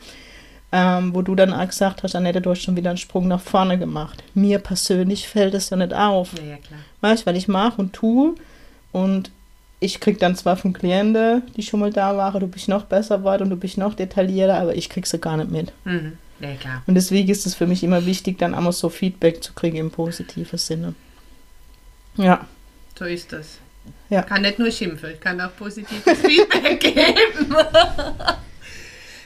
Ähm, 0.74 1.14
wo 1.14 1.20
du 1.20 1.34
dann 1.34 1.52
auch 1.52 1.66
gesagt 1.66 2.02
hast, 2.02 2.16
Annette, 2.16 2.40
du 2.40 2.50
hast 2.50 2.62
schon 2.62 2.76
wieder 2.76 2.88
einen 2.88 2.96
Sprung 2.96 3.28
nach 3.28 3.42
vorne 3.42 3.78
gemacht. 3.78 4.24
Mir 4.32 4.58
persönlich 4.58 5.28
fällt 5.28 5.52
es 5.52 5.68
ja 5.68 5.76
nicht 5.76 5.92
auf. 5.92 6.32
ja, 6.38 6.52
ja, 6.52 6.56
klar. 6.56 6.80
Weißt 7.02 7.26
weil 7.26 7.36
ich 7.36 7.46
mache 7.46 7.82
und 7.82 7.92
tue 7.92 8.34
und 8.90 9.30
ich 9.80 10.00
krieg 10.00 10.18
dann 10.18 10.36
zwar 10.36 10.56
von 10.56 10.72
Klienten, 10.72 11.42
die 11.56 11.62
schon 11.62 11.80
mal 11.80 11.92
da 11.92 12.16
waren, 12.16 12.40
du 12.40 12.46
bist 12.46 12.68
noch 12.68 12.84
besser 12.84 13.18
geworden 13.18 13.44
und 13.44 13.50
du 13.50 13.56
bist 13.56 13.76
noch 13.76 13.94
detaillierter, 13.94 14.54
aber 14.54 14.74
ich 14.74 14.88
krieg 14.88 15.06
sie 15.06 15.18
gar 15.18 15.36
nicht 15.36 15.50
mit. 15.50 15.72
Mhm. 15.84 16.12
Ja, 16.40 16.54
klar. 16.54 16.82
Und 16.86 16.94
deswegen 16.94 17.28
ist 17.28 17.46
es 17.46 17.54
für 17.54 17.66
mich 17.66 17.84
immer 17.84 18.06
wichtig, 18.06 18.38
dann 18.38 18.54
einmal 18.54 18.72
so 18.72 18.88
Feedback 18.88 19.42
zu 19.42 19.52
kriegen 19.52 19.76
im 19.76 19.90
positiven 19.90 20.58
Sinne. 20.58 20.94
Ja, 22.16 22.46
So 22.98 23.04
ist 23.04 23.32
das. 23.32 23.58
Ja. 24.10 24.22
Kann 24.22 24.42
nicht 24.42 24.58
nur 24.58 24.70
schimpfen, 24.70 25.10
ich 25.12 25.20
kann 25.20 25.40
auch 25.40 25.56
positives 25.56 26.18
Feedback 26.22 26.80
geben. 26.80 27.56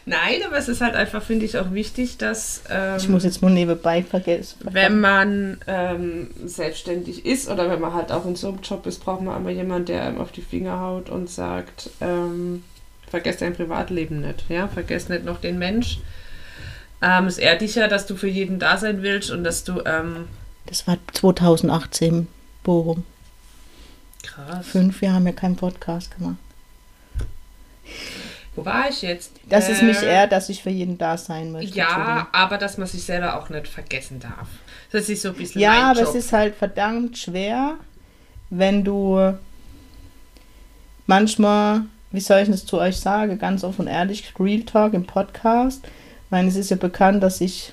Nein, 0.09 0.41
aber 0.47 0.57
es 0.57 0.69
ist 0.69 0.81
halt 0.81 0.95
einfach, 0.95 1.21
finde 1.21 1.45
ich, 1.45 1.59
auch 1.59 1.73
wichtig, 1.73 2.17
dass 2.17 2.63
ähm, 2.71 2.97
ich 2.97 3.09
muss 3.09 3.25
jetzt 3.25 3.43
nur 3.43 3.51
nebenbei 3.51 4.05
vergessen. 4.05 4.59
wenn 4.63 5.01
man 5.01 5.59
ähm, 5.67 6.31
selbstständig 6.45 7.27
ist 7.27 7.49
oder 7.49 7.69
wenn 7.69 7.81
man 7.81 7.93
halt 7.93 8.13
auch 8.13 8.25
in 8.25 8.37
so 8.37 8.49
einem 8.51 8.61
Job 8.63 8.87
ist, 8.87 9.05
braucht 9.05 9.23
man 9.23 9.37
immer 9.37 9.51
jemanden, 9.51 9.87
der 9.87 10.05
einem 10.05 10.21
auf 10.21 10.31
die 10.31 10.43
Finger 10.43 10.79
haut 10.81 11.11
und 11.11 11.29
sagt, 11.29 11.91
ähm, 12.01 12.63
vergesst 13.11 13.43
dein 13.43 13.55
Privatleben 13.55 14.21
nicht, 14.21 14.45
ja, 14.49 14.69
vergesst 14.69 15.11
nicht 15.11 15.25
noch 15.25 15.41
den 15.41 15.59
Mensch. 15.59 15.99
Ähm, 17.03 17.27
es 17.27 17.39
ehrt 17.39 17.61
dich 17.61 17.75
ja, 17.75 17.89
dass 17.89 18.07
du 18.07 18.15
für 18.15 18.29
jeden 18.29 18.61
da 18.61 18.77
sein 18.79 19.03
willst 19.03 19.33
und 19.33 19.43
dass 19.43 19.65
du 19.65 19.83
ähm, 19.85 20.29
Das 20.67 20.87
war 20.87 20.99
2018, 21.15 22.29
Bochum. 22.67 23.05
krass. 24.25 24.67
Fünf 24.67 25.01
Jahre 25.01 25.15
haben 25.17 25.25
wir 25.25 25.33
keinen 25.33 25.55
Podcast 25.55 26.11
gemacht. 26.17 26.37
Wo 28.57 28.65
war 28.65 28.89
ich 28.91 29.03
jetzt? 29.03 29.31
Das 29.49 29.69
ist 29.69 29.83
mich 29.83 30.03
Äh, 30.03 30.07
eher, 30.07 30.27
dass 30.27 30.49
ich 30.49 30.63
für 30.65 30.71
jeden 30.71 30.99
da 30.99 31.17
sein 31.17 31.53
möchte. 31.53 31.77
Ja, 31.77 32.27
aber 32.33 32.59
dass 32.59 32.77
man 32.77 32.89
sich 32.89 33.05
selber 33.05 33.39
auch 33.39 33.51
nicht 33.51 33.69
vergessen 33.69 34.19
darf. 34.19 34.49
Das 34.91 35.09
ist 35.09 35.23
so 35.23 35.29
ein 35.29 35.35
bisschen 35.37 35.61
Ja, 35.61 35.71
mein 35.75 35.83
aber 35.85 36.01
Job. 36.01 36.09
es 36.09 36.15
ist 36.25 36.33
halt 36.33 36.57
verdammt 36.57 37.17
schwer, 37.17 37.75
wenn 38.51 38.83
du 38.83 39.35
manchmal, 41.07 41.83
wie 42.11 42.21
soll 42.21 42.41
ich 42.41 42.49
das 42.49 42.67
zu 42.67 42.79
euch 42.79 42.97
sagen, 42.97 43.39
ganz 43.39 43.63
offen 43.63 43.83
und 43.83 43.89
ehrlich, 43.89 44.33
Real 44.41 44.63
Talk 44.63 44.95
im 44.95 45.07
Podcast. 45.07 45.85
Ich 45.85 46.31
meine, 46.31 46.49
es 46.49 46.57
ist 46.57 46.71
ja 46.71 46.77
bekannt, 46.77 47.23
dass 47.23 47.41
ich 47.41 47.73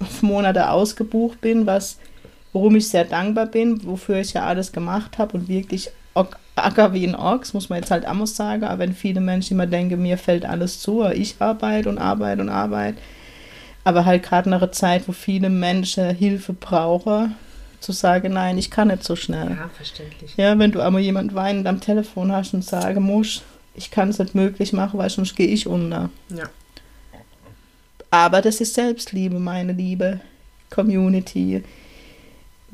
auf 0.00 0.20
Monate 0.22 0.68
ausgebucht 0.68 1.40
bin, 1.40 1.64
was, 1.64 1.98
worum 2.54 2.76
ich 2.76 2.88
sehr 2.88 3.04
dankbar 3.04 3.46
bin, 3.46 3.84
wofür 3.84 4.20
ich 4.20 4.32
ja 4.32 4.46
alles 4.46 4.72
gemacht 4.72 5.18
habe 5.18 5.36
und 5.36 5.48
wirklich 5.48 5.90
Acker 6.56 6.92
wie 6.92 7.06
ein 7.06 7.16
Ochs, 7.16 7.52
muss 7.52 7.68
man 7.68 7.80
jetzt 7.80 7.90
halt 7.90 8.06
auch 8.06 8.14
mal 8.14 8.26
sagen. 8.26 8.64
Aber 8.64 8.78
wenn 8.78 8.94
viele 8.94 9.20
Menschen 9.20 9.54
immer 9.54 9.66
denken, 9.66 10.00
mir 10.00 10.16
fällt 10.16 10.44
alles 10.44 10.80
zu, 10.80 11.04
ich 11.04 11.36
arbeite 11.40 11.88
und 11.88 11.98
arbeite 11.98 12.40
und 12.40 12.48
arbeite. 12.48 12.98
Aber 13.82 14.04
halt 14.04 14.22
gerade 14.22 14.48
in 14.48 14.54
einer 14.54 14.72
Zeit, 14.72 15.08
wo 15.08 15.12
viele 15.12 15.50
Menschen 15.50 16.14
Hilfe 16.14 16.52
brauchen, 16.52 17.34
zu 17.80 17.92
sagen, 17.92 18.32
nein, 18.32 18.56
ich 18.56 18.70
kann 18.70 18.88
nicht 18.88 19.04
so 19.04 19.16
schnell. 19.16 19.50
ja, 19.50 19.68
verständlich. 19.76 20.36
Ja, 20.36 20.58
wenn 20.58 20.72
du 20.72 20.80
einmal 20.80 21.02
jemand 21.02 21.34
weinend 21.34 21.66
am 21.66 21.80
Telefon 21.80 22.32
hast 22.32 22.54
und 22.54 22.64
sagen 22.64 23.02
musst, 23.02 23.42
ich 23.74 23.90
kann 23.90 24.08
es 24.08 24.18
nicht 24.20 24.34
möglich 24.34 24.72
machen, 24.72 24.98
weil 24.98 25.10
sonst 25.10 25.34
gehe 25.34 25.48
ich 25.48 25.66
unter. 25.66 26.08
Ja. 26.30 26.44
Aber 28.10 28.40
das 28.40 28.60
ist 28.60 28.74
Selbstliebe, 28.74 29.40
meine 29.40 29.72
liebe 29.72 30.20
Community. 30.70 31.64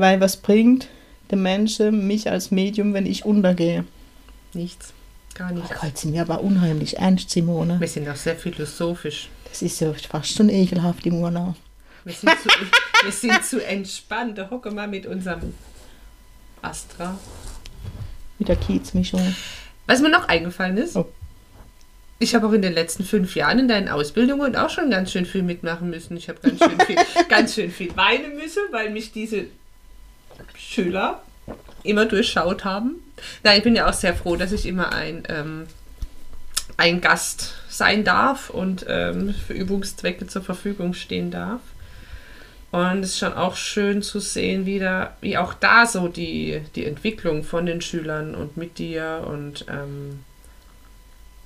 Weil 0.00 0.19
was 0.19 0.38
bringt 0.38 0.88
dem 1.30 1.42
Menschen 1.42 2.07
mich 2.07 2.30
als 2.30 2.50
Medium, 2.50 2.95
wenn 2.95 3.04
ich 3.04 3.26
untergehe? 3.26 3.85
Nichts. 4.54 4.95
Gar 5.35 5.50
Oh, 5.52 5.54
nichts. 5.57 5.83
heute 5.83 5.95
sind 5.99 6.14
wir 6.14 6.23
aber 6.23 6.40
unheimlich 6.40 6.97
ernst, 6.97 7.28
Simone. 7.28 7.78
Wir 7.78 7.87
sind 7.87 8.09
auch 8.09 8.16
sehr 8.16 8.35
philosophisch. 8.35 9.28
Das 9.45 9.61
ist 9.61 9.78
ja 9.78 9.92
fast 9.92 10.35
schon 10.35 10.49
ekelhaft 10.49 11.04
im 11.04 11.16
Urlaub. 11.16 11.54
Wir 12.04 12.14
sind 12.14 12.30
zu, 12.40 12.49
wir 13.04 13.12
sind 13.12 13.45
zu 13.45 13.62
entspannt. 13.62 14.38
Da 14.38 14.49
hocken 14.49 14.75
wir 14.75 14.87
mit 14.87 15.04
unserem 15.04 15.52
Astra. 16.62 17.19
Mit 18.38 18.49
der 18.49 18.57
Kiezmischung. 18.57 19.35
Was 19.87 20.00
mir 20.00 20.09
noch 20.09 20.28
eingefallen 20.28 20.78
ist, 20.78 20.97
Oh. 20.97 21.12
ich 22.21 22.35
habe 22.35 22.47
auch 22.47 22.52
in 22.52 22.62
den 22.62 22.73
letzten 22.73 23.04
fünf 23.04 23.35
Jahren 23.37 23.59
in 23.59 23.69
deinen 23.69 23.90
Ausbildungen 23.90 24.57
auch 24.57 24.71
schon 24.71 24.88
ganz 24.90 25.12
schön 25.12 25.26
viel 25.26 25.42
mitmachen 25.42 25.90
müssen. 25.90 26.16
Ich 26.16 26.30
habe 26.30 26.38
ganz 26.40 26.59
schön 26.59 26.80
viel, 26.87 26.97
ganz 27.28 27.54
schön 27.54 27.71
viel 27.71 27.95
weinen 27.99 28.37
müssen, 28.37 28.62
weil 28.71 28.88
mich 28.88 29.12
diese 29.12 29.45
Schüler 30.70 31.20
immer 31.82 32.04
durchschaut 32.06 32.64
haben. 32.64 32.96
Na, 33.42 33.56
ich 33.56 33.62
bin 33.62 33.74
ja 33.74 33.88
auch 33.88 33.92
sehr 33.92 34.14
froh, 34.14 34.36
dass 34.36 34.52
ich 34.52 34.66
immer 34.66 34.92
ein, 34.92 35.24
ähm, 35.28 35.66
ein 36.76 37.00
Gast 37.00 37.54
sein 37.68 38.04
darf 38.04 38.50
und 38.50 38.84
ähm, 38.88 39.34
für 39.34 39.52
Übungszwecke 39.54 40.26
zur 40.26 40.42
Verfügung 40.42 40.94
stehen 40.94 41.30
darf. 41.30 41.60
Und 42.70 43.02
es 43.02 43.10
ist 43.10 43.18
schon 43.18 43.32
auch 43.34 43.56
schön 43.56 44.00
zu 44.00 44.20
sehen, 44.20 44.64
wie, 44.64 44.78
da, 44.78 45.14
wie 45.20 45.36
auch 45.36 45.54
da 45.54 45.86
so 45.86 46.06
die, 46.06 46.60
die 46.76 46.86
Entwicklung 46.86 47.42
von 47.42 47.66
den 47.66 47.80
Schülern 47.80 48.36
und 48.36 48.56
mit 48.56 48.78
dir 48.78 49.26
und 49.28 49.64
ähm, 49.68 50.20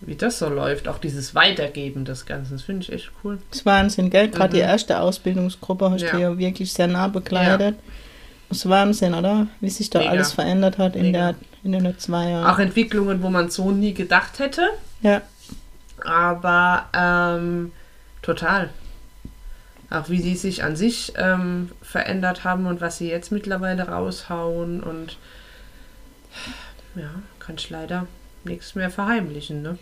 wie 0.03 0.17
das 0.17 0.39
so 0.39 0.51
läuft. 0.51 0.87
Auch 0.87 0.99
dieses 0.99 1.35
Weitergeben 1.35 2.05
des 2.05 2.27
Ganzen, 2.27 2.53
das 2.53 2.63
finde 2.63 2.83
ich 2.83 2.93
echt 2.93 3.11
cool. 3.25 3.39
Das 3.49 3.61
ist 3.61 3.67
Wahnsinn, 3.67 4.11
gell? 4.11 4.29
Gerade 4.29 4.53
die 4.57 4.63
Mhm. 4.63 4.69
erste 4.69 5.01
Ausbildungsgruppe 5.01 5.91
hast 5.93 6.03
Ja. 6.03 6.11
du 6.13 6.19
ja 6.21 6.37
wirklich 6.39 6.73
sehr 6.75 6.89
nah 6.89 7.09
begleitet. 7.09 7.77
Das 7.79 8.04
ist 8.55 8.69
Wahnsinn, 8.69 9.15
oder? 9.15 9.47
Wie 9.61 9.71
sich 9.71 9.91
da 9.91 9.99
Mega. 9.99 10.13
alles 10.13 10.33
verändert 10.33 10.79
hat 10.79 10.97
in, 10.97 11.03
Mega. 11.03 11.33
der, 11.33 11.35
in 11.63 11.73
den 11.73 11.99
zwei 11.99 12.31
Jahren. 12.31 12.47
Auch 12.47 12.59
Entwicklungen, 12.59 13.23
wo 13.23 13.31
man 13.31 13.51
so 13.51 13.71
nie 13.71 13.95
gedacht 13.95 14.39
hätte. 14.39 14.69
Ja, 15.03 15.23
Aber 16.05 16.87
ähm, 16.93 17.73
total. 18.23 18.71
Auch 19.91 20.09
wie 20.09 20.21
sie 20.21 20.35
sich 20.35 20.65
an 20.65 20.77
sich 20.77 21.13
ähm, 21.17 21.71
verändert 21.83 22.45
haben 22.45 22.67
und 22.67 22.81
was 22.81 22.99
sie 22.99 23.09
jetzt 23.09 23.31
mittlerweile 23.31 23.89
raushauen. 23.89 24.83
Und 24.83 25.19
ja, 26.97 27.11
kann 27.39 27.57
ich 27.59 27.71
leider 27.71 28.07
nichts 28.45 28.75
mehr 28.75 28.91
verheimlichen, 28.91 29.63
ne? 29.63 29.79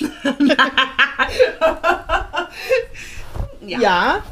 ja. 3.66 4.22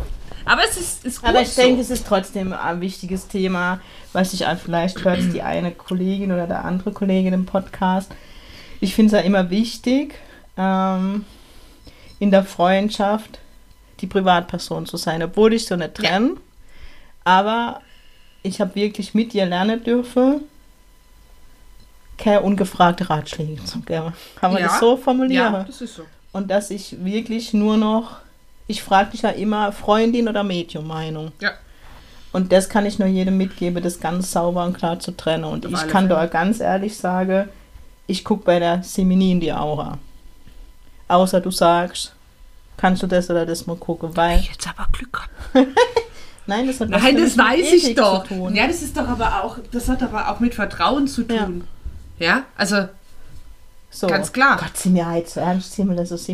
Aber 0.47 0.63
es 0.69 0.77
ist, 0.77 1.05
ist 1.05 1.21
gut 1.21 1.31
aber 1.31 1.41
ich 1.41 1.49
so. 1.51 1.63
denke, 1.63 1.81
es 1.81 1.91
ist 1.91 2.07
trotzdem 2.07 2.53
ein 2.53 2.81
wichtiges 2.81 3.29
Thema, 3.29 3.81
was 4.13 4.33
sich 4.33 4.47
auch 4.47 4.57
vielleicht 4.59 5.03
hört 5.05 5.21
die 5.33 5.43
eine 5.43 5.73
Kollegin 5.73 6.33
oder 6.33 6.47
der 6.47 6.65
andere 6.65 6.93
Kollegin 6.93 7.33
im 7.33 7.47
Podcast. 7.47 8.13
Ich 8.81 8.95
finde 8.95 9.17
es 9.17 9.23
ja 9.23 9.27
immer 9.27 9.49
wichtig, 9.51 10.15
ähm, 10.59 11.25
in 12.19 12.31
der 12.31 12.45
Freundschaft 12.45 13.39
die 14.01 14.07
Privatperson 14.07 14.87
zu 14.87 14.97
sein, 14.97 15.23
obwohl 15.23 15.55
ich 15.55 15.67
so 15.67 15.77
nicht 15.77 15.99
Ja. 15.99 16.11
trenne. 16.11 16.33
Aber 17.25 17.81
ich 18.43 18.61
habe 18.61 18.75
wirklich 18.75 19.15
mit 19.15 19.35
ihr 19.35 19.47
lernen 19.47 19.83
dürfen, 19.83 20.43
keine 22.19 22.43
ungefragte 22.43 23.09
Ratschläge 23.09 23.65
zu 23.65 23.81
geben. 23.81 24.13
Kann 24.37 24.53
man 24.53 24.61
Ja. 24.61 24.69
das 24.69 24.79
so 24.81 24.97
formulieren? 24.97 25.53
Ja, 25.55 25.65
das 25.65 25.81
ist 25.81 25.95
so. 25.97 26.03
Und 26.33 26.51
dass 26.51 26.71
ich 26.71 27.03
wirklich 27.05 27.53
nur 27.55 27.77
noch, 27.77 28.17
ich 28.67 28.83
frage 28.83 29.11
dich 29.11 29.23
ja 29.23 29.31
immer, 29.31 29.73
Freundin 29.73 30.29
oder 30.29 30.43
Medium-Meinung. 30.45 31.33
Ja. 31.41 31.53
Und 32.33 32.51
das 32.53 32.69
kann 32.69 32.85
ich 32.87 32.99
nur 32.99 33.07
jedem 33.09 33.37
mitgeben, 33.37 33.83
das 33.83 34.01
ganz 34.01 34.33
sauber 34.33 34.65
und 34.65 34.77
klar 34.77 34.99
zu 34.99 35.13
trennen. 35.13 35.45
Und 35.45 35.65
ich 35.67 35.87
kann 35.89 36.09
da 36.09 36.27
ganz 36.27 36.61
ehrlich 36.61 36.97
sagen, 36.97 37.49
ich 38.07 38.25
gucke 38.25 38.45
bei 38.45 38.59
der 38.59 38.83
Semini 38.83 39.33
in 39.33 39.41
die 39.41 39.53
Aura. 39.53 39.99
Außer 41.07 41.41
du 41.41 41.51
sagst, 41.51 42.15
kannst 42.77 43.03
du 43.03 43.07
das 43.07 43.31
oder 43.31 43.47
das 43.47 43.67
mal 43.67 43.77
gucken, 43.77 44.17
weil, 44.17 44.41
Jetzt 44.41 44.67
aber 44.69 44.89
Glück 44.93 45.13
gehabt. 45.13 45.31
Nein, 46.47 46.67
das 46.67 46.81
hat 46.81 46.89
Nein, 46.91 47.15
mit 47.15 47.25
das 47.25 47.39
weiß 47.39 47.73
ich 47.73 47.95
doch. 47.95 48.25
zu 48.27 48.35
tun. 48.35 48.55
Ja, 48.55 48.67
das 48.67 48.83
ist 48.83 48.97
doch 48.97 49.09
aber 49.09 49.45
auch, 49.45 49.59
das 49.71 49.89
hat 49.89 50.03
aber 50.03 50.31
auch 50.31 50.41
mit 50.41 50.55
Vertrauen 50.55 51.07
zu 51.07 51.23
tun. 51.23 51.65
Ja, 52.19 52.43
also 52.57 52.89
So. 53.91 54.09
Ganz 54.09 54.33
klar. 54.33 54.57
Gott, 54.59 54.77
sind 54.77 54.95
wir 54.95 55.09
heute 55.09 55.31
so 55.31 55.41
ernst, 55.41 55.73
sind 55.73 55.89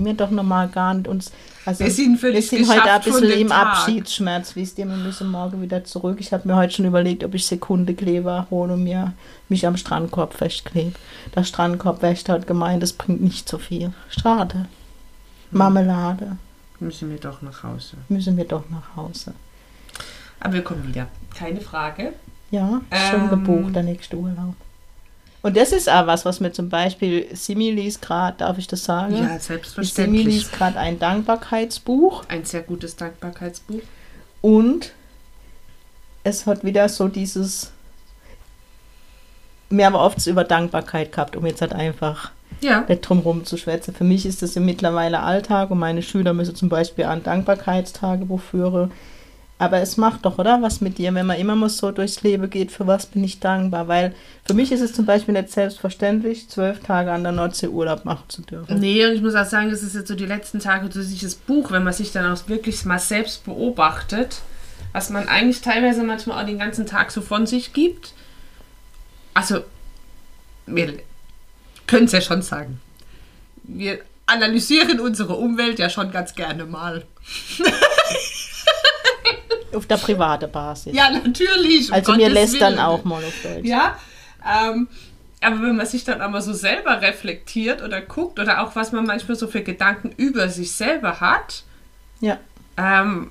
wir 0.04 0.14
doch 0.14 0.30
normal 0.30 0.68
gar 0.68 0.94
nicht 0.94 1.06
uns. 1.06 1.30
Also, 1.66 1.84
Wir 1.84 1.90
sind 1.90 2.16
völlig 2.18 2.50
wir 2.50 2.64
sind 2.64 2.70
heute 2.70 2.90
ein 2.90 3.00
bisschen 3.02 3.30
im 3.32 3.48
Tag. 3.48 3.66
Abschiedsschmerz, 3.66 4.56
wisst 4.56 4.78
ihr, 4.78 4.88
wir 4.88 4.96
müssen 4.96 5.30
morgen 5.30 5.60
wieder 5.60 5.84
zurück. 5.84 6.16
Ich 6.20 6.32
habe 6.32 6.48
mir 6.48 6.56
heute 6.56 6.72
schon 6.74 6.86
überlegt, 6.86 7.22
ob 7.22 7.34
ich 7.34 7.46
Sekundekleber 7.46 8.46
hole 8.50 8.72
und 8.72 8.84
mir 8.84 9.12
mich 9.50 9.66
am 9.66 9.76
Strandkorb 9.76 10.32
festklebe. 10.34 10.94
Der 11.34 11.44
Strandkorbwächter 11.44 12.32
hat 12.32 12.46
gemeint, 12.46 12.82
das 12.82 12.94
bringt 12.94 13.20
nicht 13.20 13.46
so 13.48 13.58
viel. 13.58 13.92
Schade. 14.08 14.54
Hm. 15.50 15.58
Marmelade. 15.58 16.36
müssen 16.78 17.10
wir 17.10 17.18
doch 17.18 17.42
nach 17.42 17.62
Hause. 17.62 17.96
Müssen 18.08 18.38
wir 18.38 18.44
doch 18.46 18.64
nach 18.70 18.96
Hause. 18.96 19.34
Aber 20.40 20.54
wir 20.54 20.64
kommen 20.64 20.88
wieder. 20.88 21.08
Keine 21.36 21.60
Frage. 21.60 22.14
Ja, 22.50 22.80
schon 23.10 23.20
Ähm. 23.24 23.30
gebucht, 23.30 23.74
der 23.76 23.82
nächste 23.82 24.16
Urlaub. 24.16 24.54
Und 25.42 25.56
das 25.56 25.72
ist 25.72 25.88
auch 25.88 26.06
was, 26.06 26.24
was 26.26 26.40
mir 26.40 26.52
zum 26.52 26.68
Beispiel 26.68 27.26
Simi 27.34 27.70
liest 27.70 28.02
gerade, 28.02 28.36
darf 28.38 28.58
ich 28.58 28.66
das 28.66 28.84
sagen? 28.84 29.16
Ja, 29.16 29.38
selbstverständlich. 29.38 30.24
liest 30.26 30.52
gerade 30.52 30.78
ein 30.78 30.98
Dankbarkeitsbuch 30.98 32.24
Ein 32.28 32.44
sehr 32.44 32.62
gutes 32.62 32.96
Dankbarkeitsbuch. 32.96 33.80
und 34.42 34.92
es 36.24 36.46
hat 36.46 36.62
wieder 36.64 36.86
so 36.90 37.08
dieses. 37.08 37.72
Wir 39.70 39.86
haben 39.86 39.94
oft 39.94 40.26
über 40.26 40.44
Dankbarkeit 40.44 41.12
gehabt, 41.12 41.36
um 41.36 41.46
jetzt 41.46 41.62
halt 41.62 41.72
einfach 41.72 42.32
Ja. 42.60 42.80
nicht 42.88 43.00
drum 43.02 43.20
rum 43.20 43.46
zu 43.46 43.56
schwätzen. 43.56 43.94
Für 43.94 44.04
mich 44.04 44.26
ist 44.26 44.42
das 44.42 44.54
ja 44.54 44.60
mittlerweile 44.60 45.20
Alltag 45.20 45.70
und 45.70 45.78
meine 45.78 46.02
Schüler 46.02 46.34
müssen 46.34 46.56
zum 46.56 46.68
Beispiel 46.68 47.04
ein 47.06 47.22
Dankbarkeitstagebuch 47.22 48.40
führen. 48.42 48.92
Aber 49.60 49.76
es 49.82 49.98
macht 49.98 50.24
doch, 50.24 50.38
oder? 50.38 50.62
Was 50.62 50.80
mit 50.80 50.96
dir, 50.96 51.12
wenn 51.12 51.26
man 51.26 51.38
immer 51.38 51.54
mal 51.54 51.68
so 51.68 51.90
durchs 51.90 52.22
Leben 52.22 52.48
geht, 52.48 52.72
für 52.72 52.86
was 52.86 53.04
bin 53.04 53.22
ich 53.22 53.40
dankbar? 53.40 53.88
Weil 53.88 54.14
für 54.46 54.54
mich 54.54 54.72
ist 54.72 54.80
es 54.80 54.94
zum 54.94 55.04
Beispiel 55.04 55.34
nicht 55.34 55.50
selbstverständlich, 55.50 56.48
zwölf 56.48 56.80
Tage 56.80 57.12
an 57.12 57.24
der 57.24 57.32
Nordsee 57.32 57.68
Urlaub 57.68 58.06
machen 58.06 58.24
zu 58.28 58.40
dürfen. 58.40 58.80
Nee, 58.80 59.04
und 59.04 59.12
ich 59.12 59.20
muss 59.20 59.34
auch 59.34 59.44
sagen, 59.44 59.70
das 59.70 59.82
ist 59.82 59.94
jetzt 59.94 60.08
so 60.08 60.14
die 60.14 60.24
letzten 60.24 60.60
Tage 60.60 60.88
durch 60.88 61.08
dieses 61.08 61.34
Buch, 61.34 61.70
wenn 61.72 61.84
man 61.84 61.92
sich 61.92 62.10
dann 62.10 62.32
auch 62.32 62.48
wirklich 62.48 62.86
mal 62.86 62.98
selbst 62.98 63.44
beobachtet, 63.44 64.40
was 64.92 65.10
man 65.10 65.28
eigentlich 65.28 65.60
teilweise 65.60 66.04
manchmal 66.04 66.42
auch 66.42 66.46
den 66.46 66.58
ganzen 66.58 66.86
Tag 66.86 67.10
so 67.10 67.20
von 67.20 67.46
sich 67.46 67.74
gibt. 67.74 68.14
Also, 69.34 69.60
wir 70.64 70.94
können 71.86 72.06
es 72.06 72.12
ja 72.12 72.22
schon 72.22 72.40
sagen. 72.40 72.80
Wir 73.64 73.98
analysieren 74.24 75.00
unsere 75.00 75.34
Umwelt 75.34 75.78
ja 75.78 75.90
schon 75.90 76.10
ganz 76.12 76.34
gerne 76.34 76.64
mal. 76.64 77.04
Auf 79.74 79.86
der 79.86 79.96
privaten 79.96 80.50
Basis. 80.50 80.94
Ja, 80.94 81.10
natürlich. 81.10 81.88
um 81.88 81.94
also 81.94 82.12
mir 82.12 82.28
Gottes 82.28 82.34
lässt 82.34 82.60
dann 82.60 82.78
auch 82.78 83.04
mal 83.04 83.22
auf 83.24 83.34
Deutsch. 83.42 83.64
Ja, 83.64 83.96
ähm, 84.44 84.88
aber 85.40 85.62
wenn 85.62 85.76
man 85.76 85.86
sich 85.86 86.04
dann 86.04 86.20
aber 86.20 86.42
so 86.42 86.52
selber 86.52 87.00
reflektiert 87.00 87.82
oder 87.82 88.00
guckt 88.00 88.38
oder 88.38 88.62
auch 88.62 88.76
was 88.76 88.92
man 88.92 89.06
manchmal 89.06 89.36
so 89.36 89.46
für 89.46 89.62
Gedanken 89.62 90.12
über 90.16 90.48
sich 90.48 90.72
selber 90.72 91.20
hat, 91.20 91.64
Ja, 92.20 92.38
ähm, 92.76 93.30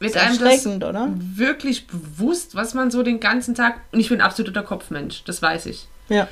wird 0.00 0.16
einem 0.16 0.38
das 0.38 0.66
oder? 0.66 1.08
wirklich 1.14 1.86
bewusst, 1.86 2.54
was 2.54 2.72
man 2.74 2.90
so 2.90 3.02
den 3.02 3.20
ganzen 3.20 3.54
Tag. 3.54 3.80
Und 3.92 4.00
ich 4.00 4.08
bin 4.08 4.20
absoluter 4.20 4.62
Kopfmensch, 4.62 5.22
das 5.24 5.42
weiß 5.42 5.66
ich. 5.66 5.86
Ja. 6.08 6.26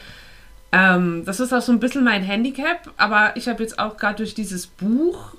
Ähm, 0.72 1.24
das 1.26 1.38
ist 1.38 1.52
auch 1.52 1.62
so 1.62 1.72
ein 1.72 1.78
bisschen 1.80 2.02
mein 2.02 2.22
Handicap, 2.22 2.90
aber 2.96 3.36
ich 3.36 3.46
habe 3.48 3.62
jetzt 3.62 3.78
auch 3.78 3.96
gerade 3.98 4.16
durch 4.16 4.34
dieses 4.34 4.66
Buch, 4.66 5.34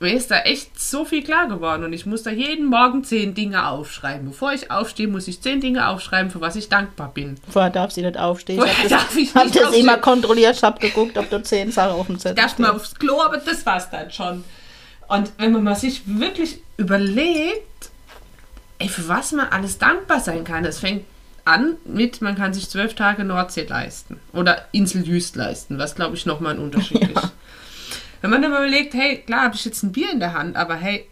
mir 0.00 0.14
ist 0.14 0.30
da 0.30 0.40
echt 0.40 0.80
so 0.80 1.04
viel 1.04 1.22
klar 1.22 1.46
geworden 1.46 1.84
und 1.84 1.92
ich 1.92 2.06
muss 2.06 2.22
da 2.22 2.30
jeden 2.30 2.66
Morgen 2.66 3.04
zehn 3.04 3.34
Dinge 3.34 3.68
aufschreiben. 3.68 4.28
Bevor 4.30 4.52
ich 4.52 4.70
aufstehe, 4.70 5.06
muss 5.08 5.28
ich 5.28 5.40
zehn 5.42 5.60
Dinge 5.60 5.88
aufschreiben, 5.88 6.30
für 6.30 6.40
was 6.40 6.56
ich 6.56 6.68
dankbar 6.70 7.10
bin. 7.12 7.36
Vorher 7.50 7.70
darf 7.70 7.90
sie 7.92 8.02
nicht 8.02 8.16
aufstehen. 8.16 8.56
Vorher 8.56 8.74
ich 8.74 8.92
habe 8.92 9.02
darf 9.04 9.16
ich 9.16 9.26
das, 9.32 9.34
hab 9.36 9.44
nicht 9.44 9.56
das 9.56 9.64
aufstehen. 9.66 9.82
immer 9.84 9.98
kontrolliert. 9.98 10.56
Ich 10.56 10.62
habe 10.62 10.80
geguckt, 10.80 11.18
ob 11.18 11.28
da 11.28 11.42
zehn 11.42 11.70
Sachen 11.70 11.92
auf 11.92 12.06
dem 12.06 12.18
Zettel 12.18 12.38
Erstmal 12.42 12.70
stehen. 12.70 12.80
aufs 12.80 12.94
Klo, 12.94 13.20
aber 13.20 13.36
das 13.36 13.64
war's 13.66 13.90
dann 13.90 14.10
schon. 14.10 14.42
Und 15.08 15.32
wenn 15.38 15.52
man 15.52 15.64
mal 15.64 15.76
sich 15.76 16.02
wirklich 16.06 16.60
überlegt, 16.78 17.90
ey, 18.78 18.88
für 18.88 19.06
was 19.08 19.32
man 19.32 19.48
alles 19.48 19.76
dankbar 19.78 20.20
sein 20.20 20.44
kann, 20.44 20.64
es 20.64 20.78
fängt 20.78 21.04
an 21.44 21.76
mit, 21.84 22.22
man 22.22 22.36
kann 22.36 22.54
sich 22.54 22.68
zwölf 22.70 22.94
Tage 22.94 23.24
Nordsee 23.24 23.64
leisten 23.68 24.20
oder 24.32 24.66
Insel 24.72 25.02
Jüst 25.06 25.36
leisten, 25.36 25.78
was 25.78 25.94
glaube 25.94 26.14
ich 26.14 26.26
nochmal 26.26 26.54
ein 26.54 26.58
Unterschied 26.60 27.02
ist. 27.14 27.32
Wenn 28.20 28.30
man 28.30 28.42
dann 28.42 28.50
mal 28.50 28.66
überlegt, 28.66 28.94
hey, 28.94 29.18
klar 29.26 29.44
habe 29.44 29.54
ich 29.54 29.64
jetzt 29.64 29.82
ein 29.82 29.92
Bier 29.92 30.10
in 30.12 30.20
der 30.20 30.34
Hand, 30.34 30.56
aber 30.56 30.74
hey, 30.76 31.06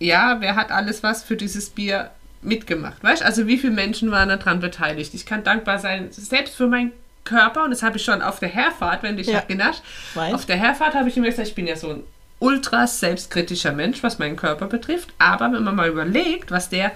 ja, 0.00 0.36
wer 0.40 0.56
hat 0.56 0.70
alles 0.70 1.02
was 1.02 1.22
für 1.22 1.36
dieses 1.36 1.70
Bier 1.70 2.10
mitgemacht? 2.42 3.02
Weißt 3.02 3.22
also 3.22 3.46
wie 3.46 3.58
viele 3.58 3.72
Menschen 3.72 4.10
waren 4.10 4.28
daran 4.28 4.60
beteiligt? 4.60 5.14
Ich 5.14 5.26
kann 5.26 5.44
dankbar 5.44 5.78
sein, 5.78 6.08
selbst 6.10 6.54
für 6.54 6.66
meinen 6.68 6.92
Körper, 7.24 7.64
und 7.64 7.70
das 7.70 7.82
habe 7.82 7.96
ich 7.98 8.04
schon 8.04 8.22
auf 8.22 8.38
der 8.40 8.48
Herfahrt, 8.48 9.02
wenn 9.02 9.16
dich 9.16 9.26
Ja. 9.26 9.34
ja. 9.34 9.40
genascht. 9.40 9.82
Weiß. 10.14 10.34
Auf 10.34 10.46
der 10.46 10.56
Herfahrt 10.56 10.94
habe 10.94 11.08
ich 11.08 11.16
immer 11.16 11.26
gesagt, 11.26 11.48
ich 11.48 11.54
bin 11.54 11.66
ja 11.66 11.76
so 11.76 11.90
ein 11.90 12.02
ultra 12.40 12.86
selbstkritischer 12.86 13.72
Mensch, 13.72 14.02
was 14.02 14.18
meinen 14.18 14.36
Körper 14.36 14.66
betrifft. 14.66 15.10
Aber 15.18 15.52
wenn 15.52 15.64
man 15.64 15.74
mal 15.76 15.88
überlegt, 15.88 16.50
was 16.50 16.68
der 16.68 16.92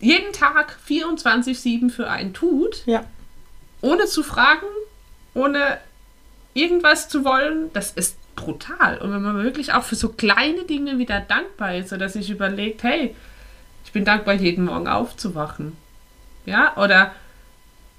jeden 0.00 0.32
Tag 0.32 0.76
24-7 0.88 1.90
für 1.90 2.10
einen 2.10 2.34
tut, 2.34 2.82
Ja, 2.86 3.04
ohne 3.80 4.06
zu 4.06 4.22
fragen, 4.22 4.66
ohne 5.34 5.78
irgendwas 6.52 7.08
zu 7.08 7.24
wollen, 7.24 7.70
das 7.72 7.92
ist 7.92 8.16
brutal. 8.36 8.98
Und 8.98 9.12
wenn 9.12 9.22
man 9.22 9.42
wirklich 9.42 9.72
auch 9.72 9.82
für 9.84 9.94
so 9.96 10.08
kleine 10.10 10.64
Dinge 10.64 10.98
wieder 10.98 11.20
dankbar 11.20 11.76
ist, 11.76 11.92
oder 11.92 12.08
sich 12.08 12.30
überlegt, 12.30 12.82
hey, 12.82 13.14
ich 13.84 13.92
bin 13.92 14.04
dankbar, 14.04 14.34
jeden 14.34 14.64
Morgen 14.64 14.88
aufzuwachen. 14.88 15.76
Ja, 16.46 16.76
oder 16.76 17.12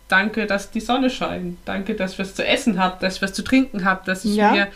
danke, 0.08 0.46
dass 0.46 0.72
die 0.72 0.82
Sonne 0.82 1.10
scheint. 1.10 1.58
Danke, 1.66 1.96
dass 1.96 2.14
ich 2.14 2.20
was 2.20 2.36
zu 2.36 2.46
essen 2.46 2.80
habe, 2.80 2.98
dass 3.02 3.16
ich 3.18 3.22
was 3.22 3.34
zu 3.34 3.44
trinken 3.44 3.86
habe, 3.86 4.02
dass 4.06 4.26
ich 4.26 4.36
Ja. 4.36 4.52
mir 4.52 4.68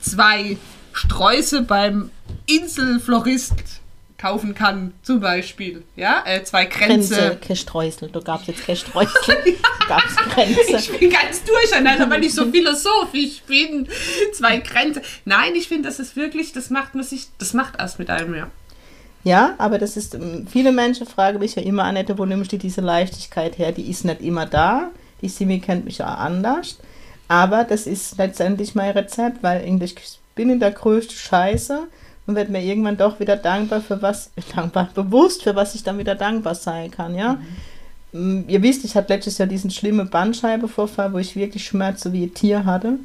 zwei 0.00 0.56
Sträuße 0.92 1.62
beim 1.62 2.10
Inselflorist 2.46 3.80
kaufen 4.18 4.54
kann, 4.54 4.94
zum 5.02 5.20
Beispiel. 5.20 5.84
Ja, 5.94 6.22
äh, 6.24 6.42
zwei 6.44 6.64
Grenze, 6.64 7.14
Kränze. 7.14 7.38
kein 7.46 7.56
Streusel. 7.56 8.08
Du 8.08 8.22
gab's 8.22 8.46
jetzt 8.46 8.64
kein 8.64 8.76
Streusel. 8.76 9.36
du 9.44 9.88
gab's 9.88 10.16
Grenze. 10.16 10.76
Ich 10.76 10.98
bin 10.98 11.10
ganz 11.10 11.42
durcheinander, 11.44 12.08
weil 12.08 12.24
ich 12.24 12.34
so 12.34 12.50
philosophisch 12.50 13.42
bin. 13.46 13.88
Zwei 14.32 14.58
Grenzen. 14.58 15.02
Nein, 15.24 15.54
ich 15.54 15.68
finde, 15.68 15.88
das 15.88 15.98
ist 15.98 16.16
wirklich, 16.16 16.52
das 16.52 16.70
macht 16.70 16.94
man 16.94 17.04
sich, 17.04 17.26
das 17.38 17.52
macht 17.52 17.78
erst 17.78 17.98
mit 17.98 18.10
einem, 18.10 18.34
ja. 18.34 18.50
Ja, 19.24 19.54
aber 19.58 19.78
das 19.78 19.96
ist, 19.96 20.14
ähm, 20.14 20.46
viele 20.48 20.70
Menschen 20.70 21.06
fragen 21.06 21.40
mich 21.40 21.56
ja 21.56 21.62
immer, 21.62 21.84
Annette, 21.84 22.16
wo 22.16 22.24
nimmst 22.24 22.52
du 22.52 22.58
diese 22.58 22.80
Leichtigkeit 22.80 23.58
her? 23.58 23.72
Die 23.72 23.90
ist 23.90 24.04
nicht 24.04 24.20
immer 24.20 24.46
da. 24.46 24.90
Die 25.20 25.28
Simi 25.28 25.58
kennt 25.58 25.84
mich 25.84 25.98
ja 25.98 26.06
anders. 26.14 26.78
Aber 27.28 27.64
das 27.64 27.86
ist 27.86 28.18
letztendlich 28.18 28.74
mein 28.74 28.92
Rezept, 28.92 29.42
weil 29.42 29.66
ich 29.82 30.20
bin 30.36 30.50
in 30.50 30.60
der 30.60 30.70
größten 30.70 31.16
Scheiße 31.16 31.88
und 32.26 32.34
werde 32.34 32.52
mir 32.52 32.62
irgendwann 32.62 32.96
doch 32.96 33.20
wieder 33.20 33.36
dankbar 33.36 33.80
für 33.80 34.02
was, 34.02 34.30
dankbar, 34.54 34.88
bewusst 34.94 35.42
für 35.42 35.54
was 35.54 35.74
ich 35.74 35.82
dann 35.82 35.98
wieder 35.98 36.14
dankbar 36.14 36.54
sein 36.54 36.90
kann, 36.90 37.14
ja. 37.14 37.38
Mm, 38.12 38.42
Ihr 38.48 38.62
wisst, 38.62 38.84
ich 38.84 38.94
hatte 38.96 39.12
letztes 39.12 39.38
Jahr 39.38 39.48
diesen 39.48 39.70
schlimmen 39.70 40.10
Bandscheibenvorfall, 40.10 41.12
wo 41.12 41.18
ich 41.18 41.36
wirklich 41.36 41.64
Schmerzen 41.66 42.12
wie 42.12 42.24
ein 42.24 42.34
Tier 42.34 42.64
hatte. 42.64 42.98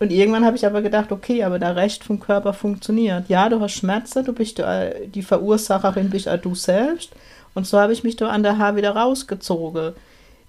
Und 0.00 0.12
irgendwann 0.12 0.44
habe 0.44 0.56
ich 0.56 0.64
aber 0.64 0.80
gedacht, 0.80 1.10
okay, 1.10 1.42
aber 1.42 1.58
der 1.58 1.74
Rest 1.74 2.04
vom 2.04 2.20
Körper 2.20 2.52
funktioniert. 2.52 3.28
Ja, 3.28 3.48
du 3.48 3.60
hast 3.60 3.72
Schmerzen, 3.72 4.24
du 4.24 4.32
bist 4.32 4.60
äh, 4.60 5.08
die 5.08 5.22
Verursacherin, 5.22 6.10
bist 6.10 6.28
du 6.42 6.54
selbst. 6.54 7.10
Und 7.54 7.66
so 7.66 7.80
habe 7.80 7.92
ich 7.92 8.04
mich 8.04 8.14
da 8.14 8.28
an 8.28 8.44
der 8.44 8.58
Haar 8.58 8.76
wieder 8.76 8.90
rausgezogen. 8.94 9.94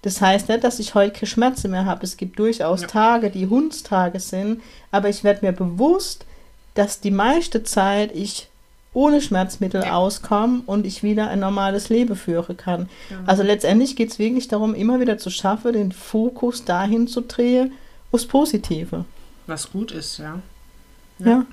Das 0.02 0.20
heißt 0.20 0.48
nicht, 0.48 0.62
dass 0.62 0.78
ich 0.78 0.94
heute 0.94 1.12
keine 1.12 1.26
Schmerzen 1.26 1.72
mehr 1.72 1.84
habe. 1.84 2.04
Es 2.04 2.16
gibt 2.16 2.38
durchaus 2.38 2.82
Ja. 2.82 2.86
Tage, 2.86 3.30
die 3.30 3.48
Hundstage 3.48 4.20
sind, 4.20 4.62
aber 4.92 5.08
ich 5.08 5.24
werde 5.24 5.44
mir 5.44 5.52
bewusst, 5.52 6.24
dass 6.74 7.00
die 7.00 7.10
meiste 7.10 7.62
Zeit 7.62 8.14
ich 8.14 8.48
ohne 8.92 9.20
Schmerzmittel 9.20 9.82
Ja. 9.84 9.92
auskomme 9.96 10.62
und 10.66 10.84
ich 10.84 11.02
wieder 11.02 11.28
ein 11.28 11.38
normales 11.40 11.88
Leben 11.90 12.16
führen 12.16 12.56
kann. 12.56 12.88
Also 13.24 13.42
letztendlich 13.44 13.94
geht 13.94 14.10
es 14.10 14.18
wirklich 14.18 14.48
darum, 14.48 14.74
immer 14.74 14.98
wieder 14.98 15.16
zu 15.18 15.30
schaffen, 15.30 15.72
den 15.74 15.92
Fokus 15.92 16.64
dahin 16.64 17.06
zu 17.06 17.20
drehen, 17.20 17.72
aufs 18.10 18.26
Positive. 18.26 19.04
Was 19.46 19.70
gut 19.70 19.92
ist, 19.92 20.18
ja. 20.18 20.40
Ja. 21.20 21.44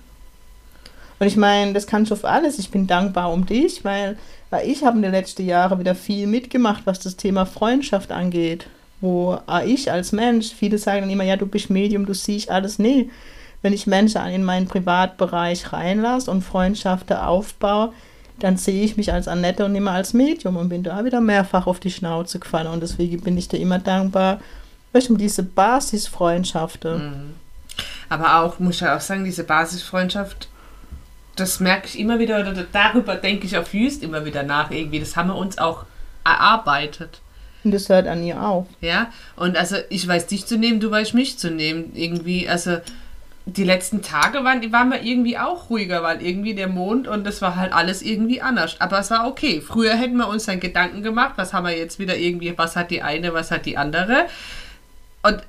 Und 1.19 1.27
ich 1.27 1.35
meine, 1.37 1.73
das 1.73 1.87
kannst 1.87 2.09
du 2.11 2.15
auf 2.15 2.25
alles. 2.25 2.59
Ich 2.59 2.69
bin 2.71 2.87
dankbar 2.87 3.31
um 3.31 3.45
dich, 3.45 3.83
weil, 3.83 4.17
weil 4.49 4.67
ich 4.69 4.83
habe 4.83 4.97
in 4.97 5.03
den 5.03 5.11
letzten 5.11 5.45
Jahren 5.45 5.79
wieder 5.79 5.95
viel 5.95 6.25
mitgemacht, 6.27 6.85
was 6.85 6.99
das 6.99 7.17
Thema 7.17 7.45
Freundschaft 7.45 8.11
angeht. 8.11 8.67
Wo 9.01 9.37
ich 9.65 9.91
als 9.91 10.11
Mensch, 10.11 10.51
viele 10.53 10.79
sagen 10.79 11.01
dann 11.01 11.09
immer, 11.11 11.23
ja, 11.23 11.35
du 11.35 11.45
bist 11.45 11.69
Medium, 11.69 12.05
du 12.07 12.13
siehst 12.15 12.49
alles. 12.49 12.79
Nee, 12.79 13.09
wenn 13.67 13.73
ich 13.73 13.85
Menschen 13.85 14.25
in 14.27 14.45
meinen 14.45 14.69
Privatbereich 14.69 15.73
reinlasse 15.73 16.31
und 16.31 16.41
Freundschaften 16.41 17.17
aufbaue, 17.17 17.91
dann 18.39 18.55
sehe 18.55 18.81
ich 18.81 18.95
mich 18.95 19.11
als 19.11 19.27
Annette 19.27 19.65
und 19.65 19.75
immer 19.75 19.91
als 19.91 20.13
Medium 20.13 20.55
und 20.55 20.69
bin 20.69 20.83
da 20.83 21.03
wieder 21.03 21.19
mehrfach 21.19 21.67
auf 21.67 21.81
die 21.81 21.91
Schnauze 21.91 22.39
gefallen. 22.39 22.67
Und 22.67 22.81
deswegen 22.81 23.19
bin 23.19 23.37
ich 23.37 23.49
dir 23.49 23.59
immer 23.59 23.79
dankbar, 23.79 24.39
weißt 24.93 25.09
um 25.09 25.17
diese 25.17 25.43
Basisfreundschaften. 25.43 27.35
Aber 28.07 28.41
auch, 28.41 28.57
muss 28.59 28.75
ich 28.75 28.81
ja 28.81 28.95
auch 28.95 29.01
sagen, 29.01 29.25
diese 29.25 29.43
Basisfreundschaft 29.43 30.47
das 31.35 31.59
merke 31.59 31.87
ich 31.87 31.99
immer 31.99 32.19
wieder, 32.19 32.39
oder 32.39 32.53
darüber 32.71 33.15
denke 33.15 33.45
ich 33.45 33.57
auf 33.57 33.73
Jüst 33.73 34.01
immer 34.01 34.23
wieder 34.23 34.43
nach 34.43 34.71
irgendwie. 34.71 35.01
Das 35.01 35.17
haben 35.17 35.27
wir 35.27 35.35
uns 35.35 35.57
auch 35.57 35.85
erarbeitet. 36.23 37.19
Und 37.65 37.73
das 37.73 37.89
hört 37.89 38.07
an 38.07 38.23
ihr 38.23 38.41
auf. 38.41 38.65
Ja, 38.79 39.11
und 39.35 39.57
also 39.57 39.75
ich 39.89 40.07
weiß 40.07 40.27
dich 40.27 40.45
zu 40.45 40.57
nehmen, 40.57 40.79
du 40.79 40.89
weißt 40.89 41.13
mich 41.13 41.37
zu 41.37 41.51
nehmen. 41.51 41.91
Irgendwie, 41.95 42.47
also 42.47 42.77
die 43.49 43.63
letzten 43.63 44.01
Tage 44.01 44.43
waren, 44.43 44.59
die 44.59 44.73
waren 44.73 44.91
wir 44.91 45.01
irgendwie 45.01 45.37
auch 45.37 45.69
ruhiger, 45.69 46.03
weil 46.03 46.21
irgendwie 46.21 46.53
der 46.53 46.67
Mond 46.67 47.07
und 47.07 47.25
das 47.25 47.41
war 47.41 47.55
halt 47.55 47.71
alles 47.71 48.01
irgendwie 48.01 48.41
anders. 48.41 48.75
Aber 48.79 48.99
es 48.99 49.09
war 49.09 49.25
okay. 49.25 49.61
Früher 49.61 49.95
hätten 49.95 50.17
wir 50.17 50.27
uns 50.27 50.45
dann 50.45 50.59
Gedanken 50.59 51.01
gemacht, 51.01 51.33
was 51.37 51.53
haben 51.53 51.65
wir 51.65 51.77
jetzt 51.77 51.97
wieder 51.97 52.17
irgendwie, 52.17 52.57
was 52.57 52.75
hat 52.75 52.91
die 52.91 53.01
eine, 53.01 53.33
was 53.33 53.49
hat 53.49 53.65
die 53.65 53.77
andere. 53.77 54.25
Und 55.23 55.41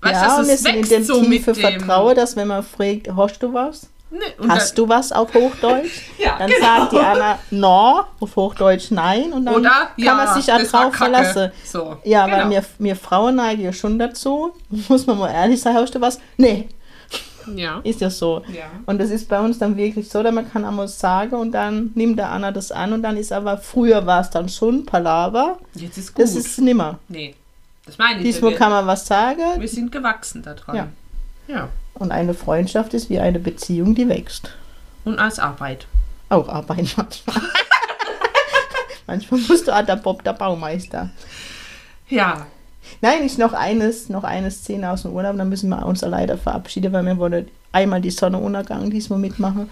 weißt 0.00 0.22
ja, 0.22 0.34
du, 0.34 0.40
und 0.40 0.46
wir 0.48 0.54
es 0.54 0.62
sind 0.62 0.76
in 0.76 0.88
dem 0.88 1.04
so 1.04 1.22
dem. 1.22 1.42
Vertrauen, 1.42 2.16
dass 2.16 2.34
wenn 2.36 2.48
man 2.48 2.64
fragt, 2.64 3.08
hast 3.16 3.40
du 3.42 3.54
was? 3.54 3.88
Nee, 4.10 4.48
Hast 4.48 4.76
du 4.78 4.88
was 4.88 5.10
auf 5.12 5.32
Hochdeutsch? 5.34 6.02
Ja, 6.18 6.36
dann 6.38 6.48
genau. 6.48 6.60
sagt 6.66 6.92
die 6.92 6.98
Anna 6.98 7.38
no, 7.50 8.02
auf 8.20 8.36
Hochdeutsch 8.36 8.90
nein 8.90 9.32
und 9.32 9.44
dann 9.46 9.54
Oder? 9.56 9.70
kann 9.70 9.88
Ja, 9.96 10.14
man 10.14 10.34
sich 10.34 10.46
Kacke. 10.90 10.96
verlassen. 10.96 11.52
So, 11.64 11.96
Ja, 12.04 12.26
genau. 12.26 12.38
weil 12.38 12.46
mir, 12.46 12.64
mir 12.78 12.96
Frauen 12.96 13.36
neigen 13.36 13.62
ja 13.62 13.72
schon 13.72 13.98
dazu, 13.98 14.52
muss 14.88 15.06
man 15.06 15.18
mal 15.18 15.30
ehrlich 15.32 15.60
sagen, 15.60 15.76
hast 15.76 15.94
du 15.94 16.00
was? 16.00 16.20
Nee, 16.36 16.68
Ja. 17.54 17.80
ist 17.84 18.00
ja 18.00 18.10
so. 18.10 18.42
Ja. 18.52 18.64
Und 18.86 18.98
das 18.98 19.10
ist 19.10 19.28
bei 19.28 19.40
uns 19.40 19.58
dann 19.58 19.76
wirklich 19.76 20.08
so, 20.08 20.22
dass 20.22 20.34
man 20.34 20.50
kann 20.50 20.64
einmal 20.64 20.88
sagen 20.88 21.34
und 21.36 21.52
dann 21.52 21.90
nimmt 21.94 22.18
der 22.18 22.30
Anna 22.30 22.50
das 22.52 22.72
an 22.72 22.92
und 22.92 23.02
dann 23.02 23.16
ist 23.16 23.32
aber, 23.32 23.58
früher 23.58 24.06
war 24.06 24.20
es 24.20 24.30
dann 24.30 24.48
schon 24.48 24.86
Palaver, 24.86 25.58
Jetzt 25.74 25.98
ist 25.98 26.14
gut. 26.14 26.24
das 26.24 26.34
ist 26.34 26.58
nimmer. 26.58 26.98
nee, 27.08 27.34
das 27.86 27.98
meine 27.98 28.18
ich. 28.18 28.24
Diesmal 28.24 28.52
wir, 28.52 28.58
kann 28.58 28.70
man 28.70 28.86
was 28.86 29.06
sagen 29.06 29.60
wir 29.60 29.68
sind 29.68 29.92
gewachsen 29.92 30.42
daran. 30.42 30.76
Ja. 30.76 30.88
ja. 31.48 31.68
und 31.94 32.12
eine 32.12 32.34
Freundschaft 32.34 32.94
ist 32.94 33.10
wie 33.10 33.18
eine 33.18 33.38
Beziehung, 33.38 33.94
die 33.94 34.08
wächst. 34.08 34.50
Und 35.04 35.18
als 35.18 35.38
Arbeit. 35.38 35.86
Auch 36.30 36.48
Arbeit 36.48 36.94
manchmal. 36.96 37.36
manchmal 39.06 39.40
musst 39.40 39.68
du 39.68 39.72
an 39.72 39.86
der 39.86 39.96
Bob 39.96 40.24
der 40.24 40.32
Baumeister. 40.32 41.10
Ja. 42.08 42.46
Nein, 43.00 43.22
ich 43.24 43.38
noch 43.38 43.52
eines, 43.52 44.08
noch 44.08 44.24
eine 44.24 44.50
Szene 44.50 44.90
aus 44.90 45.02
dem 45.02 45.12
Urlaub, 45.12 45.36
dann 45.36 45.48
müssen 45.48 45.68
wir 45.68 45.84
uns 45.86 46.02
leider 46.02 46.38
verabschieden, 46.38 46.92
weil 46.92 47.04
wir 47.04 47.18
wollen 47.18 47.48
einmal 47.72 48.00
die 48.00 48.10
Sonnenuntergang 48.10 48.90
diesmal 48.90 49.18
mitmachen. 49.18 49.70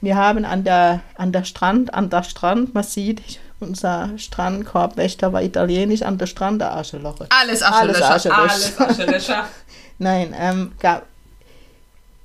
Wir 0.00 0.16
haben 0.16 0.44
an 0.44 0.64
der, 0.64 1.00
an 1.16 1.32
der 1.32 1.44
Strand, 1.44 1.94
an 1.94 2.10
der 2.10 2.22
Strand, 2.22 2.74
man 2.74 2.84
sieht, 2.84 3.22
unser 3.60 4.10
Strandkorbwächter 4.16 5.32
war 5.32 5.42
italienisch, 5.42 6.02
an 6.02 6.18
der 6.18 6.26
Strand 6.26 6.60
der 6.60 6.72
Arscheloche. 6.72 7.26
Alles 7.30 7.62
Alles 7.62 8.02
Aschelöscher. 8.02 8.10
Aschelöscher. 8.14 8.80
Alles 8.80 8.80
Aschelöscher. 8.80 9.44
Nein, 9.98 10.34
ähm, 10.38 10.72
gab, 10.80 11.06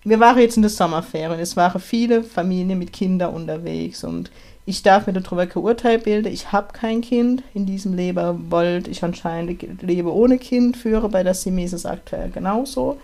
wir 0.04 0.20
waren 0.20 0.40
jetzt 0.40 0.56
in 0.56 0.64
der 0.64 0.70
Sommerferien. 0.70 1.40
Es 1.40 1.58
waren 1.58 1.82
viele 1.82 2.24
Familien 2.24 2.80
mit 2.80 2.94
Kindern 2.94 3.34
unterwegs 3.34 4.04
und 4.04 4.32
ich 4.66 4.84
darf 4.84 5.08
mir 5.08 5.14
darüber 5.14 5.48
kein 5.48 5.64
Urteil 5.64 5.98
bilden. 5.98 6.32
Ich 6.32 6.52
habe 6.52 6.74
kein 6.74 7.02
Kind. 7.02 7.44
In 7.54 7.66
diesem 7.66 7.96
Leben 7.96 8.52
wollte 8.52 8.92
ich 8.92 9.04
anscheinend 9.04 9.82
Leben 9.82 10.10
ohne 10.10 10.38
Kind 10.38 10.78
führen. 10.78 11.10
Bei 11.10 11.24
der 11.24 11.34
Simi 11.34 11.64
ist 11.64 11.74
es 11.74 11.86
aktuell 11.86 12.30
genauso. 12.30 13.00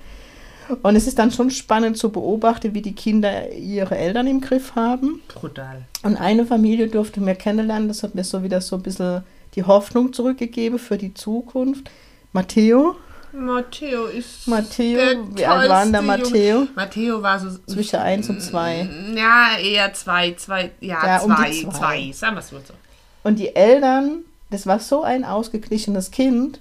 Und 0.84 0.96
es 0.96 1.08
ist 1.08 1.20
dann 1.20 1.32
schon 1.32 1.52
spannend 1.52 1.98
zu 1.98 2.12
beobachten, 2.12 2.74
wie 2.74 2.82
die 2.82 2.94
Kinder 2.94 3.52
ihre 3.52 3.98
Eltern 3.98 4.28
im 4.28 4.42
Griff 4.42 4.76
haben. 4.76 5.22
Brutal. 5.28 5.86
Und 6.04 6.18
eine 6.18 6.46
Familie 6.46 6.88
durfte 6.88 7.20
mir 7.20 7.36
kennenlernen. 7.36 7.88
Das 7.88 8.04
hat 8.04 8.16
mir 8.16 8.24
so 8.24 8.44
wieder 8.44 8.62
so 8.62 8.76
ein 8.76 8.84
bisschen 8.84 9.24
die 9.56 9.64
Hoffnung 9.64 10.14
zurückgegeben 10.14 10.80
für 10.80 10.98
die 10.98 11.14
Zukunft. 11.14 11.90
Matteo, 12.32 12.96
Matteo 13.36 14.06
ist. 14.06 14.48
Matteo, 14.48 15.00
wie 15.36 15.46
alt 15.46 15.70
war 15.70 15.84
denn 15.84 15.92
der 15.92 16.02
Matteo? 16.02 16.60
Junge. 16.60 16.68
Matteo 16.76 17.22
war 17.22 17.40
so. 17.40 17.50
Zwischen 17.68 18.00
eins 18.00 18.30
und 18.30 18.42
zwei. 18.42 18.90
Ja, 19.16 19.58
eher 19.58 19.94
zwei, 19.94 20.34
zwei, 20.34 20.72
ja, 20.80 21.06
Ja, 21.06 21.22
um 21.22 21.36
zwei, 21.36 21.50
die 21.50 21.64
zwei. 21.64 21.72
zwei, 21.72 22.12
sagen 22.12 22.36
wir 22.36 22.40
es 22.40 22.52
mal 22.52 22.62
so. 22.66 22.74
Und 23.24 23.40
die 23.40 23.56
Eltern, 23.56 24.24
das 24.52 24.68
war 24.68 24.80
so 24.80 25.04
ein 25.04 25.24
ausgeglichenes 25.24 26.12
Kind, 26.12 26.60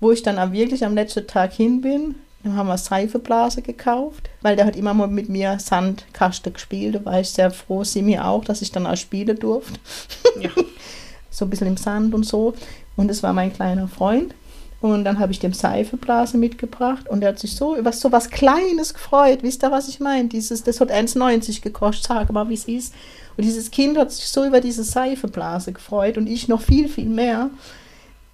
wo 0.00 0.12
ich 0.12 0.22
dann 0.22 0.52
wirklich 0.52 0.84
am 0.84 0.94
letzten 0.94 1.26
Tag 1.26 1.52
hin 1.52 1.80
bin. 1.80 2.14
Dann 2.42 2.56
haben 2.56 2.66
wir 2.68 2.76
Seifeblase 2.76 3.62
gekauft, 3.62 4.28
weil 4.42 4.54
der 4.54 4.66
hat 4.66 4.76
immer 4.76 4.92
mal 4.92 5.08
mit 5.08 5.30
mir 5.30 5.58
Sandkaste 5.58 6.50
gespielt. 6.50 6.94
Da 6.94 7.04
war 7.04 7.20
ich 7.20 7.30
sehr 7.30 7.50
froh, 7.50 7.84
sie 7.84 8.02
mir 8.02 8.26
auch, 8.26 8.44
dass 8.44 8.60
ich 8.60 8.70
dann 8.70 8.86
auch 8.86 8.96
spielen 8.96 9.38
durfte. 9.38 9.80
Ja. 10.38 10.50
so 11.30 11.46
ein 11.46 11.50
bisschen 11.50 11.68
im 11.68 11.76
Sand 11.76 12.14
und 12.14 12.24
so. 12.24 12.54
Und 12.96 13.10
es 13.10 13.22
war 13.22 13.32
mein 13.32 13.52
kleiner 13.52 13.88
Freund. 13.88 14.34
Und 14.84 15.06
dann 15.06 15.18
habe 15.18 15.32
ich 15.32 15.38
dem 15.38 15.54
Seifeblase 15.54 16.36
mitgebracht 16.36 17.08
und 17.08 17.22
er 17.22 17.30
hat 17.30 17.38
sich 17.38 17.56
so 17.56 17.74
über 17.74 17.90
so 17.90 18.12
was 18.12 18.28
Kleines 18.28 18.92
gefreut. 18.92 19.38
Wisst 19.42 19.64
ihr, 19.64 19.70
was 19.70 19.88
ich 19.88 19.98
meine? 19.98 20.28
Dieses, 20.28 20.62
das 20.62 20.78
hat 20.78 20.92
1,90 20.92 21.62
gekostet, 21.62 22.06
sag 22.06 22.30
mal, 22.30 22.50
wie 22.50 22.54
es 22.54 22.66
ist. 22.66 22.92
Und 23.34 23.46
dieses 23.46 23.70
Kind 23.70 23.96
hat 23.96 24.12
sich 24.12 24.26
so 24.26 24.44
über 24.44 24.60
diese 24.60 24.84
Seifeblase 24.84 25.72
gefreut 25.72 26.18
und 26.18 26.26
ich 26.26 26.48
noch 26.48 26.60
viel, 26.60 26.90
viel 26.90 27.08
mehr. 27.08 27.48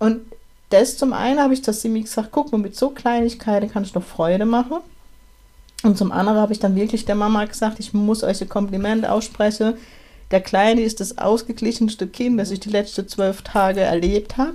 Und 0.01 0.23
das 0.71 0.97
zum 0.97 1.13
einen 1.13 1.39
habe 1.39 1.55
ich 1.55 1.63
das 1.63 1.83
Simi 1.83 2.01
gesagt, 2.01 2.31
guck 2.33 2.51
mal, 2.51 2.59
mit 2.59 2.75
so 2.75 2.91
Kleinigkeiten 2.91 3.71
kann 3.71 3.85
ich 3.85 3.93
doch 3.93 4.03
Freude 4.03 4.45
machen. 4.45 4.79
Und 5.85 5.99
zum 5.99 6.11
anderen 6.11 6.41
habe 6.41 6.53
ich 6.53 6.59
dann 6.59 6.75
wirklich 6.75 7.05
der 7.05 7.15
Mama 7.15 7.45
gesagt, 7.45 7.79
ich 7.79 7.95
muss 7.95 8.25
euch 8.25 8.41
ein 8.41 8.49
Kompliment 8.49 9.07
aussprechen. 9.07 9.75
Der 10.33 10.41
Kleine 10.41 10.81
ist 10.81 10.99
das 10.99 11.17
ausgeglichenste 11.17 12.09
Kind, 12.09 12.41
das 12.41 12.51
ich 12.51 12.59
die 12.59 12.71
letzten 12.71 13.07
zwölf 13.07 13.43
Tage 13.43 13.83
erlebt 13.83 14.37
habe. 14.37 14.55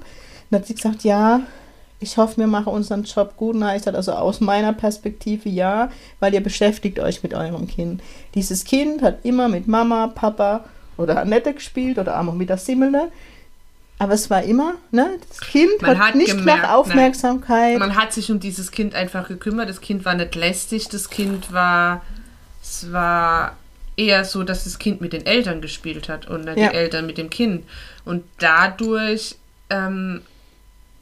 Dann 0.50 0.60
hat 0.60 0.68
sie 0.68 0.76
gesagt, 0.76 1.06
ja, 1.06 1.40
ich 2.06 2.18
hoffe, 2.18 2.38
wir 2.38 2.48
machen 2.48 2.72
unseren 2.72 3.04
Job 3.04 3.36
gut. 3.38 3.56
Na, 3.56 3.76
ich 3.76 3.84
sage 3.84 3.98
also 3.98 4.14
aus 4.14 4.40
meiner 4.40 4.74
Perspektive 4.74 5.50
ja, 5.50 5.90
weil 6.20 6.34
ihr 6.34 6.42
beschäftigt 6.42 7.00
euch 7.00 7.24
mit 7.24 7.34
eurem 7.34 7.68
Kind. 7.68 8.02
Dieses 8.36 8.64
Kind 8.64 9.02
hat 9.02 9.26
immer 9.26 9.48
mit 9.50 9.68
Mama, 9.68 10.08
Papa 10.08 10.64
oder 10.98 11.20
Annette 11.20 11.54
gespielt 11.54 11.98
oder 11.98 12.20
auch 12.20 12.34
mit 12.34 12.50
der 12.50 12.58
Simmele. 12.58 13.12
Aber 13.98 14.14
es 14.14 14.30
war 14.30 14.44
immer, 14.44 14.76
ne, 14.92 15.08
das 15.30 15.40
Kind 15.40 15.82
Man 15.82 15.98
hat, 15.98 16.10
hat 16.10 16.16
nicht 16.16 16.38
gemerkt, 16.38 16.64
nach. 16.64 16.74
Aufmerksamkeit. 16.74 17.80
Man 17.80 17.96
hat 17.96 18.14
sich 18.14 18.30
um 18.30 18.40
dieses 18.40 18.72
Kind 18.72 18.94
einfach 18.94 19.28
gekümmert. 19.28 19.70
Das 19.70 19.80
Kind 19.82 20.06
war 20.06 20.16
nicht 20.16 20.36
lästig. 20.36 20.90
Das 20.90 21.10
Kind 21.10 21.52
war. 21.54 22.02
Es 22.62 22.92
war 22.92 23.56
eher 23.98 24.26
so, 24.26 24.44
dass 24.44 24.66
das 24.66 24.80
Kind 24.80 25.00
mit 25.02 25.14
den 25.14 25.26
Eltern 25.26 25.62
gespielt 25.62 26.10
hat 26.10 26.28
und 26.28 26.46
nicht 26.46 26.58
Ja. 26.58 26.70
die 26.70 26.76
Eltern 26.76 27.06
mit 27.06 27.18
dem 27.18 27.30
Kind. 27.30 27.64
Und 28.04 28.24
dadurch 28.40 29.36
ähm, 29.70 30.22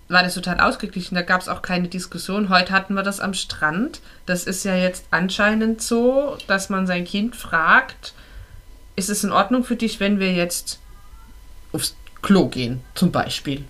war 0.09 0.23
das 0.23 0.35
total 0.35 0.59
ausgeglichen. 0.59 1.15
Da 1.15 1.21
gab 1.21 1.41
es 1.41 1.49
auch 1.49 1.61
keine 1.61 1.87
Diskussion. 1.87 2.49
Heute 2.49 2.71
hatten 2.71 2.93
wir 2.93 3.03
das 3.03 3.19
am 3.19 3.33
Strand. 3.33 4.01
Das 4.25 4.45
ist 4.45 4.63
ja 4.63 4.75
jetzt 4.75 5.05
anscheinend 5.11 5.81
so, 5.81 6.37
dass 6.47 6.69
man 6.69 6.87
sein 6.87 7.05
Kind 7.05 7.35
fragt, 7.35 8.13
ist 8.95 9.09
es 9.09 9.23
in 9.23 9.31
Ordnung 9.31 9.63
für 9.63 9.75
dich, 9.75 9.99
wenn 9.99 10.19
wir 10.19 10.33
jetzt 10.33 10.79
aufs 11.71 11.95
Klo 12.21 12.47
gehen, 12.47 12.81
zum 12.93 13.11
Beispiel? 13.11 13.65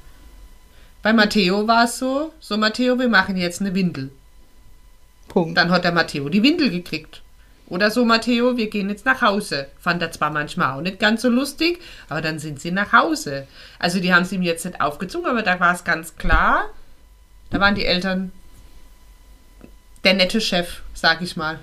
Bei 1.01 1.13
Matteo 1.13 1.67
war 1.67 1.85
es 1.85 1.97
so, 1.97 2.33
so 2.39 2.57
Matteo, 2.57 2.99
wir 2.99 3.09
machen 3.09 3.35
jetzt 3.35 3.61
eine 3.61 3.73
Windel. 3.73 4.11
Punkt. 5.27 5.57
Dann 5.57 5.71
hat 5.71 5.83
der 5.83 5.91
Matteo 5.91 6.29
die 6.29 6.43
Windel 6.43 6.69
gekriegt. 6.69 7.22
Oder 7.73 7.89
so, 7.89 8.05
Matteo, 8.05 8.55
wir 8.55 8.69
gehen 8.69 8.87
jetzt 8.89 9.03
nach 9.03 9.23
Hause. 9.23 9.65
Fand 9.79 9.99
er 10.03 10.11
zwar 10.11 10.29
manchmal 10.29 10.77
auch 10.77 10.81
nicht 10.81 10.99
ganz 10.99 11.23
so 11.23 11.29
lustig, 11.29 11.79
aber 12.07 12.21
dann 12.21 12.37
sind 12.37 12.61
sie 12.61 12.69
nach 12.69 12.93
Hause. 12.93 13.47
Also 13.79 13.99
die 13.99 14.13
haben 14.13 14.21
es 14.21 14.31
ihm 14.31 14.43
jetzt 14.43 14.63
nicht 14.63 14.79
aufgezogen, 14.79 15.25
aber 15.27 15.41
da 15.41 15.59
war 15.59 15.73
es 15.73 15.83
ganz 15.83 16.15
klar, 16.15 16.65
da 17.49 17.59
waren 17.59 17.73
die 17.73 17.83
Eltern 17.85 18.31
der 20.03 20.13
nette 20.13 20.39
Chef, 20.39 20.81
sag 20.93 21.23
ich 21.23 21.35
mal. 21.35 21.57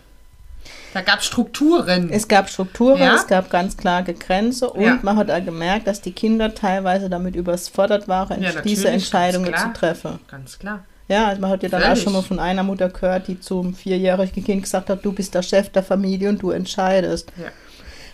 Da 0.94 1.02
gab 1.02 1.20
es 1.20 1.26
Strukturen. 1.26 2.10
Es 2.10 2.26
gab 2.26 2.50
Strukturen, 2.50 2.98
Ja. 2.98 3.14
es 3.14 3.28
gab 3.28 3.48
ganz 3.48 3.76
klare 3.76 4.12
Grenzen 4.12 4.66
und 4.68 4.82
Ja. 4.82 4.98
man 5.02 5.16
hat 5.16 5.30
auch 5.30 5.44
gemerkt, 5.44 5.86
dass 5.86 6.00
die 6.00 6.12
Kinder 6.12 6.52
teilweise 6.56 7.08
damit 7.08 7.36
überfordert 7.36 8.08
waren, 8.08 8.42
Ja, 8.42 8.60
diese 8.62 8.88
Entscheidungen 8.88 9.54
zu 9.56 9.72
treffen. 9.72 10.18
Ganz 10.28 10.58
klar. 10.58 10.84
Ja, 11.10 11.26
also 11.26 11.40
man 11.40 11.50
hat 11.50 11.62
ja 11.64 11.68
dann 11.68 11.82
auch 11.82 11.86
Völlig. 11.88 12.02
schon 12.04 12.12
mal 12.12 12.22
von 12.22 12.38
einer 12.38 12.62
Mutter 12.62 12.88
gehört, 12.88 13.26
die 13.26 13.40
zum 13.40 13.74
vierjährigen 13.74 14.44
Kind 14.44 14.62
gesagt 14.62 14.88
hat, 14.88 15.04
du 15.04 15.12
bist 15.12 15.34
der 15.34 15.42
Chef 15.42 15.68
der 15.70 15.82
Familie 15.82 16.28
und 16.28 16.40
du 16.40 16.50
entscheidest. 16.50 17.32
Ja. 17.36 17.48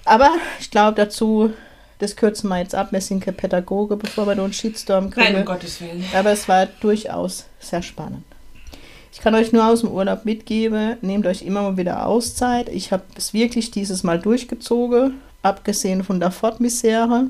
Aber 0.07 0.31
ich 0.59 0.71
glaube 0.71 0.97
dazu, 0.97 1.53
das 1.99 2.17
kürzen 2.17 2.49
wir 2.49 2.59
jetzt 2.59 2.75
ab, 2.75 2.93
wir 2.93 3.01
sind 3.03 3.23
keine 3.23 3.37
Pädagoge, 3.37 3.97
bevor 3.97 4.27
wir 4.27 4.35
da 4.35 4.45
einen 4.45 4.55
Shitstorm 4.55 5.11
kriegen. 5.11 5.33
Nein, 5.33 5.43
um 5.43 5.45
Gottes 5.45 5.79
Willen. 5.83 6.05
Aber 6.15 6.31
es 6.31 6.49
war 6.49 6.67
durchaus 6.81 7.45
sehr 7.61 7.83
spannend. 7.83 8.25
Ich 9.13 9.21
kann 9.21 9.35
euch 9.35 9.53
nur 9.53 9.67
aus 9.67 9.81
dem 9.81 9.91
Urlaub 9.91 10.25
mitgeben, 10.25 10.97
nehmt 11.03 11.27
euch 11.27 11.43
immer 11.43 11.63
mal 11.63 11.77
wieder 11.77 12.07
Auszeit. 12.07 12.71
Ich 12.71 12.93
habe 12.93 13.03
es 13.17 13.35
wirklich 13.35 13.71
dieses 13.71 14.05
Mal 14.05 14.19
durchgezogen, 14.19 15.21
abgesehen 15.43 16.03
von 16.03 16.19
der 16.19 16.31
Fortmisere, 16.31 17.27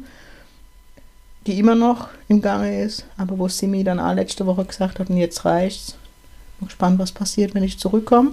die 1.46 1.58
immer 1.58 1.74
noch 1.74 2.08
im 2.28 2.42
Gange 2.42 2.82
ist, 2.82 3.06
aber 3.16 3.38
wo 3.38 3.48
Simi 3.48 3.84
dann 3.84 4.00
auch 4.00 4.14
letzte 4.14 4.46
Woche 4.46 4.64
gesagt 4.64 4.98
hat, 4.98 5.10
und 5.10 5.16
jetzt 5.16 5.44
reicht's. 5.44 5.96
Bin 6.58 6.68
gespannt, 6.68 6.98
was 6.98 7.12
passiert, 7.12 7.54
wenn 7.54 7.62
ich 7.62 7.78
zurückkomme. 7.78 8.32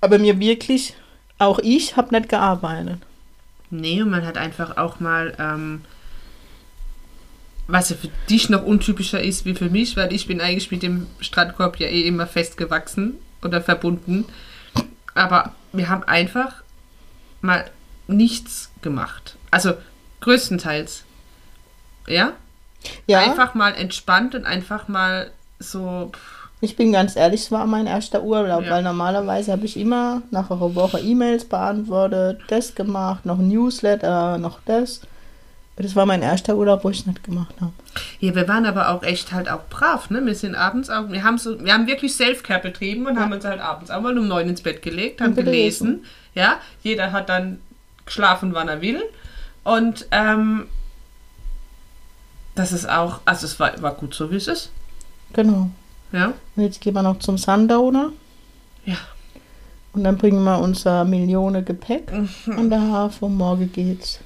Aber 0.00 0.18
mir 0.18 0.38
wirklich, 0.38 0.94
auch 1.38 1.58
ich 1.58 1.96
habe 1.96 2.14
nicht 2.14 2.28
gearbeitet. 2.28 2.98
Nee, 3.70 4.02
und 4.02 4.10
man 4.10 4.24
hat 4.24 4.36
einfach 4.36 4.76
auch 4.76 5.00
mal, 5.00 5.34
ähm, 5.38 5.80
was 7.66 7.90
ja 7.90 7.96
für 7.96 8.10
dich 8.28 8.50
noch 8.50 8.64
untypischer 8.64 9.22
ist 9.22 9.46
wie 9.46 9.54
für 9.54 9.70
mich, 9.70 9.96
weil 9.96 10.12
ich 10.12 10.26
bin 10.26 10.40
eigentlich 10.40 10.70
mit 10.70 10.82
dem 10.82 11.06
Strandkorb 11.20 11.78
ja 11.78 11.88
eh 11.88 12.02
immer 12.02 12.26
festgewachsen 12.26 13.14
oder 13.42 13.62
verbunden. 13.62 14.26
Aber 15.14 15.54
wir 15.72 15.88
haben 15.88 16.02
einfach 16.04 16.62
mal 17.40 17.70
nichts 18.06 18.70
gemacht. 18.82 19.36
Also 19.50 19.74
größtenteils. 20.20 21.03
Ja? 22.06 22.32
Ja, 23.06 23.20
Einfach 23.20 23.54
mal 23.54 23.70
entspannt 23.74 24.34
und 24.34 24.44
einfach 24.44 24.88
mal 24.88 25.30
so. 25.58 26.10
pff, 26.12 26.48
ich 26.60 26.76
bin 26.76 26.92
ganz 26.92 27.16
ehrlich, 27.16 27.42
es 27.42 27.52
war 27.52 27.66
mein 27.66 27.86
erster 27.86 28.22
Urlaub, 28.22 28.64
Ja. 28.64 28.70
weil 28.72 28.82
normalerweise 28.82 29.52
habe 29.52 29.64
ich 29.64 29.76
immer 29.78 30.22
nach 30.30 30.50
einer 30.50 30.74
Woche 30.74 30.98
E-Mails 31.00 31.44
beantwortet, 31.46 32.40
das 32.48 32.74
gemacht, 32.74 33.24
noch 33.26 33.38
Newsletter, 33.38 34.38
noch 34.38 34.58
das. 34.66 35.00
Das 35.76 35.96
war 35.96 36.06
mein 36.06 36.22
erster 36.22 36.54
Urlaub, 36.56 36.84
wo 36.84 36.90
ich 36.90 37.00
es 37.00 37.06
nicht 37.06 37.24
gemacht 37.24 37.54
habe. 37.60 37.72
Ja, 38.20 38.34
wir 38.36 38.46
waren 38.46 38.64
aber 38.64 38.90
auch 38.90 39.02
echt 39.02 39.32
halt 39.32 39.50
auch 39.50 39.62
brav, 39.70 40.08
ne? 40.08 40.24
Wir 40.24 40.34
sind 40.36 40.54
abends 40.54 40.88
auch, 40.88 41.10
wir 41.10 41.24
haben 41.24 41.36
so, 41.36 41.62
wir 41.64 41.72
haben 41.74 41.86
wirklich 41.88 42.14
Self-Care 42.14 42.60
betrieben 42.60 43.06
und 43.06 43.18
haben 43.18 43.32
uns 43.32 43.44
halt 43.44 43.60
abends 43.60 43.90
auch 43.90 44.00
mal 44.00 44.16
um 44.16 44.28
neun 44.28 44.48
ins 44.48 44.62
Bett 44.62 44.82
gelegt, 44.82 45.20
haben 45.20 45.34
gelesen. 45.34 45.86
gelesen. 45.86 46.04
Ja, 46.34 46.60
jeder 46.82 47.10
hat 47.12 47.28
dann 47.28 47.60
geschlafen, 48.06 48.54
wann 48.54 48.68
er 48.68 48.80
will. 48.82 49.02
Und 49.64 50.06
ähm, 50.12 50.66
das 52.54 52.72
ist 52.72 52.88
auch, 52.88 53.20
also 53.24 53.46
es 53.46 53.58
war, 53.60 53.80
war 53.82 53.94
gut 53.94 54.14
so, 54.14 54.30
wie 54.30 54.36
es 54.36 54.46
ist. 54.48 54.70
Genau. 55.32 55.70
Ja. 56.12 56.32
Und 56.56 56.62
jetzt 56.62 56.80
gehen 56.80 56.94
wir 56.94 57.02
noch 57.02 57.18
zum 57.18 57.38
Sundowner 57.38 58.12
Ja. 58.84 58.96
und 59.92 60.04
dann 60.04 60.16
bringen 60.16 60.44
wir 60.44 60.58
unser 60.60 61.04
Millionen 61.04 61.64
Gepäck 61.64 62.12
Mhm. 62.12 62.52
an 62.58 62.70
der 62.70 62.80
Hafen. 62.82 63.36
Morgen 63.36 63.72
geht's 63.72 64.20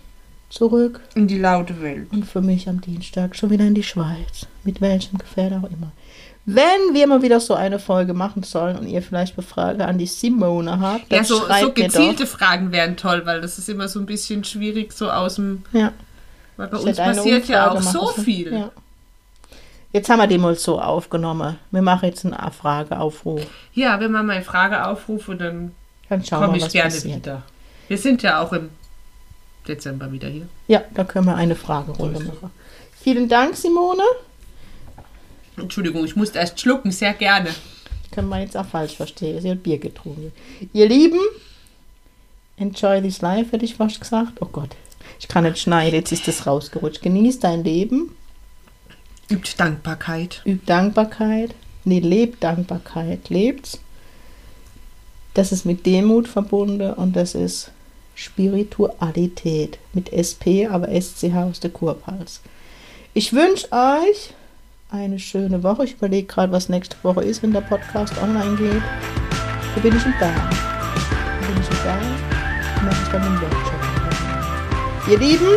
zurück 0.51 1.01
In 1.15 1.27
die 1.27 1.39
laute 1.39 1.81
Welt. 1.83 2.09
und 2.13 2.25
für 2.27 2.41
mich 2.41 2.69
am 2.69 2.81
Dienstag 2.81 3.37
schon 3.37 3.51
wieder 3.51 3.65
in 3.67 3.75
die 3.75 3.83
Schweiz. 3.83 4.47
Mit 4.65 4.81
welchem 4.81 5.19
Gefährt 5.19 5.53
auch 5.53 5.69
immer. 5.71 5.93
Wenn 6.51 6.95
wir 6.95 7.07
mal 7.07 7.21
wieder 7.21 7.41
so 7.41 7.53
eine 7.55 7.79
Folge 7.79 8.15
machen 8.15 8.43
sollen 8.43 8.79
und 8.79 8.87
ihr 8.87 9.03
vielleicht 9.03 9.37
eine 9.37 9.47
Frage 9.47 9.85
an 9.87 9.99
die 9.99 10.07
Simone 10.07 10.81
habt, 10.81 11.13
dann 11.13 11.19
Ja, 11.19 11.25
so, 11.25 11.41
schreibt 11.41 11.61
so 11.61 11.73
gezielte 11.73 12.27
Fragen 12.27 12.73
wären 12.73 12.97
toll, 12.97 13.23
weil 13.27 13.43
das 13.43 13.59
ist 13.59 13.69
immer 13.69 13.87
so 13.89 14.01
ein 14.01 14.07
bisschen 14.07 14.45
schwierig, 14.45 14.95
so 14.95 15.11
aus 15.11 15.35
dem. 15.35 15.65
Ja. 15.73 15.93
Weil 16.59 16.69
bei 16.69 16.77
uns 16.77 16.97
passiert 16.97 17.49
ja 17.49 17.71
auch 17.71 17.81
so 17.81 18.03
machen 18.03 18.25
viel. 18.25 18.53
Ja. 18.53 18.71
Jetzt 19.93 20.11
haben 20.11 20.19
wir 20.19 20.27
den 20.27 20.41
mal 20.41 20.55
so 20.57 20.79
aufgenommen. 20.81 21.57
Wir 21.71 21.81
machen 21.83 22.07
jetzt 22.07 22.27
einen 22.27 22.53
Frageaufruf. 22.53 23.47
Ja, 23.73 24.01
wenn 24.01 24.13
man 24.13 24.27
meine 24.27 24.45
Frage 24.45 24.85
aufruft, 24.87 25.31
und 25.31 25.41
dann 25.41 25.73
Dann 26.11 26.23
komme 26.25 26.55
wir, 26.55 26.67
ich 26.67 26.73
gerne 26.73 26.91
passiert. 26.91 27.17
wieder. 27.17 27.43
Wir 27.87 27.97
sind 27.97 28.23
ja 28.23 28.43
auch 28.43 28.53
im 28.53 28.71
Dezember 29.67 30.11
wieder 30.13 30.29
hier. 30.29 30.49
Ja, 30.67 30.83
da 30.93 31.05
können 31.05 31.27
wir 31.27 31.37
eine 31.37 31.55
Fragerunde 31.55 32.21
machen. 32.21 32.51
Vielen 33.01 33.29
Dank, 33.29 33.57
Simone. 33.57 34.03
Entschuldigung, 35.57 36.05
ich 36.05 36.17
musste 36.17 36.39
erst 36.39 36.61
schlucken, 36.61 36.91
sehr 36.91 37.15
gerne. 37.15 37.51
Können 38.11 38.29
wir 38.29 38.41
jetzt 38.41 38.57
auch 38.57 38.67
falsch 38.67 38.97
verstehen. 38.97 39.41
Sie 39.41 39.51
hat 39.51 39.63
Bier 39.63 39.79
getrunken. 39.79 40.33
Ihr 40.73 40.89
Lieben, 40.89 41.21
enjoy 42.57 43.01
this 43.01 43.21
life, 43.21 43.53
hätte 43.53 43.65
ich 43.65 43.77
fast 43.77 44.01
gesagt. 44.01 44.33
Oh 44.41 44.47
Gott, 44.47 44.71
ich 45.19 45.29
kann 45.29 45.45
nicht 45.45 45.59
schneiden, 45.59 45.95
jetzt 45.95 46.13
ist 46.13 46.29
das 46.29 46.47
rausgerutscht. 46.47 47.03
Genieß 47.03 47.41
dein 47.41 47.65
Leben, 47.65 48.17
Übt 49.31 49.55
Dankbarkeit. 49.59 50.43
üb 50.47 50.65
Dankbarkeit. 50.65 51.55
Nee, 51.85 52.01
lebt 52.01 52.43
Dankbarkeit, 52.43 53.29
lebt's. 53.29 53.81
Das 55.35 55.53
ist 55.53 55.65
mit 55.65 55.87
Demut 55.87 56.29
verbunden 56.29 56.93
und 56.93 57.15
das 57.15 57.35
ist 57.35 57.71
Spiritualität. 58.15 59.79
Mit 59.93 60.13
SP, 60.13 60.67
aber 60.67 60.89
SCH 60.89 61.35
aus 61.37 61.61
der 61.61 61.71
Kurpals. 61.71 62.41
Ich 63.15 63.33
wünsche 63.33 63.71
euch 63.71 64.35
eine 64.91 65.19
schöne 65.19 65.63
Woche. 65.63 65.85
Ich 65.85 65.95
überlege 65.95 66.27
gerade, 66.27 66.53
was 66.53 66.69
nächste 66.69 66.97
Woche 67.03 67.23
ist, 67.23 67.43
wenn 67.43 67.53
der 67.53 67.61
Podcast 67.61 68.15
online 68.23 68.57
geht. 68.57 68.83
Wo 69.75 69.81
bin 69.81 69.97
ich 69.97 70.07
in 70.07 70.15
Bern? 70.19 70.51
Wo 71.41 71.53
bin 71.53 71.63
ich 71.63 71.69
Bern? 71.83 72.01
Und 72.77 72.85
mache 72.85 73.03
ich 73.03 73.09
dann 73.11 73.23
einen 73.23 73.41
Workshop. 73.41 73.78
Ihr 75.11 75.19
Lieben, 75.19 75.57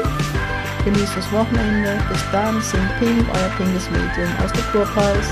genießt 0.85 1.17
das 1.17 1.29
Wochenende. 1.33 2.01
Bis 2.09 2.23
dann, 2.31 2.61
Sing 2.61 2.79
Pink, 2.99 3.25
euer 3.27 3.49
pinkes 3.57 3.89
Medium 3.91 4.29
aus 4.41 4.53
der 4.53 4.63
Kurpals. 4.71 5.27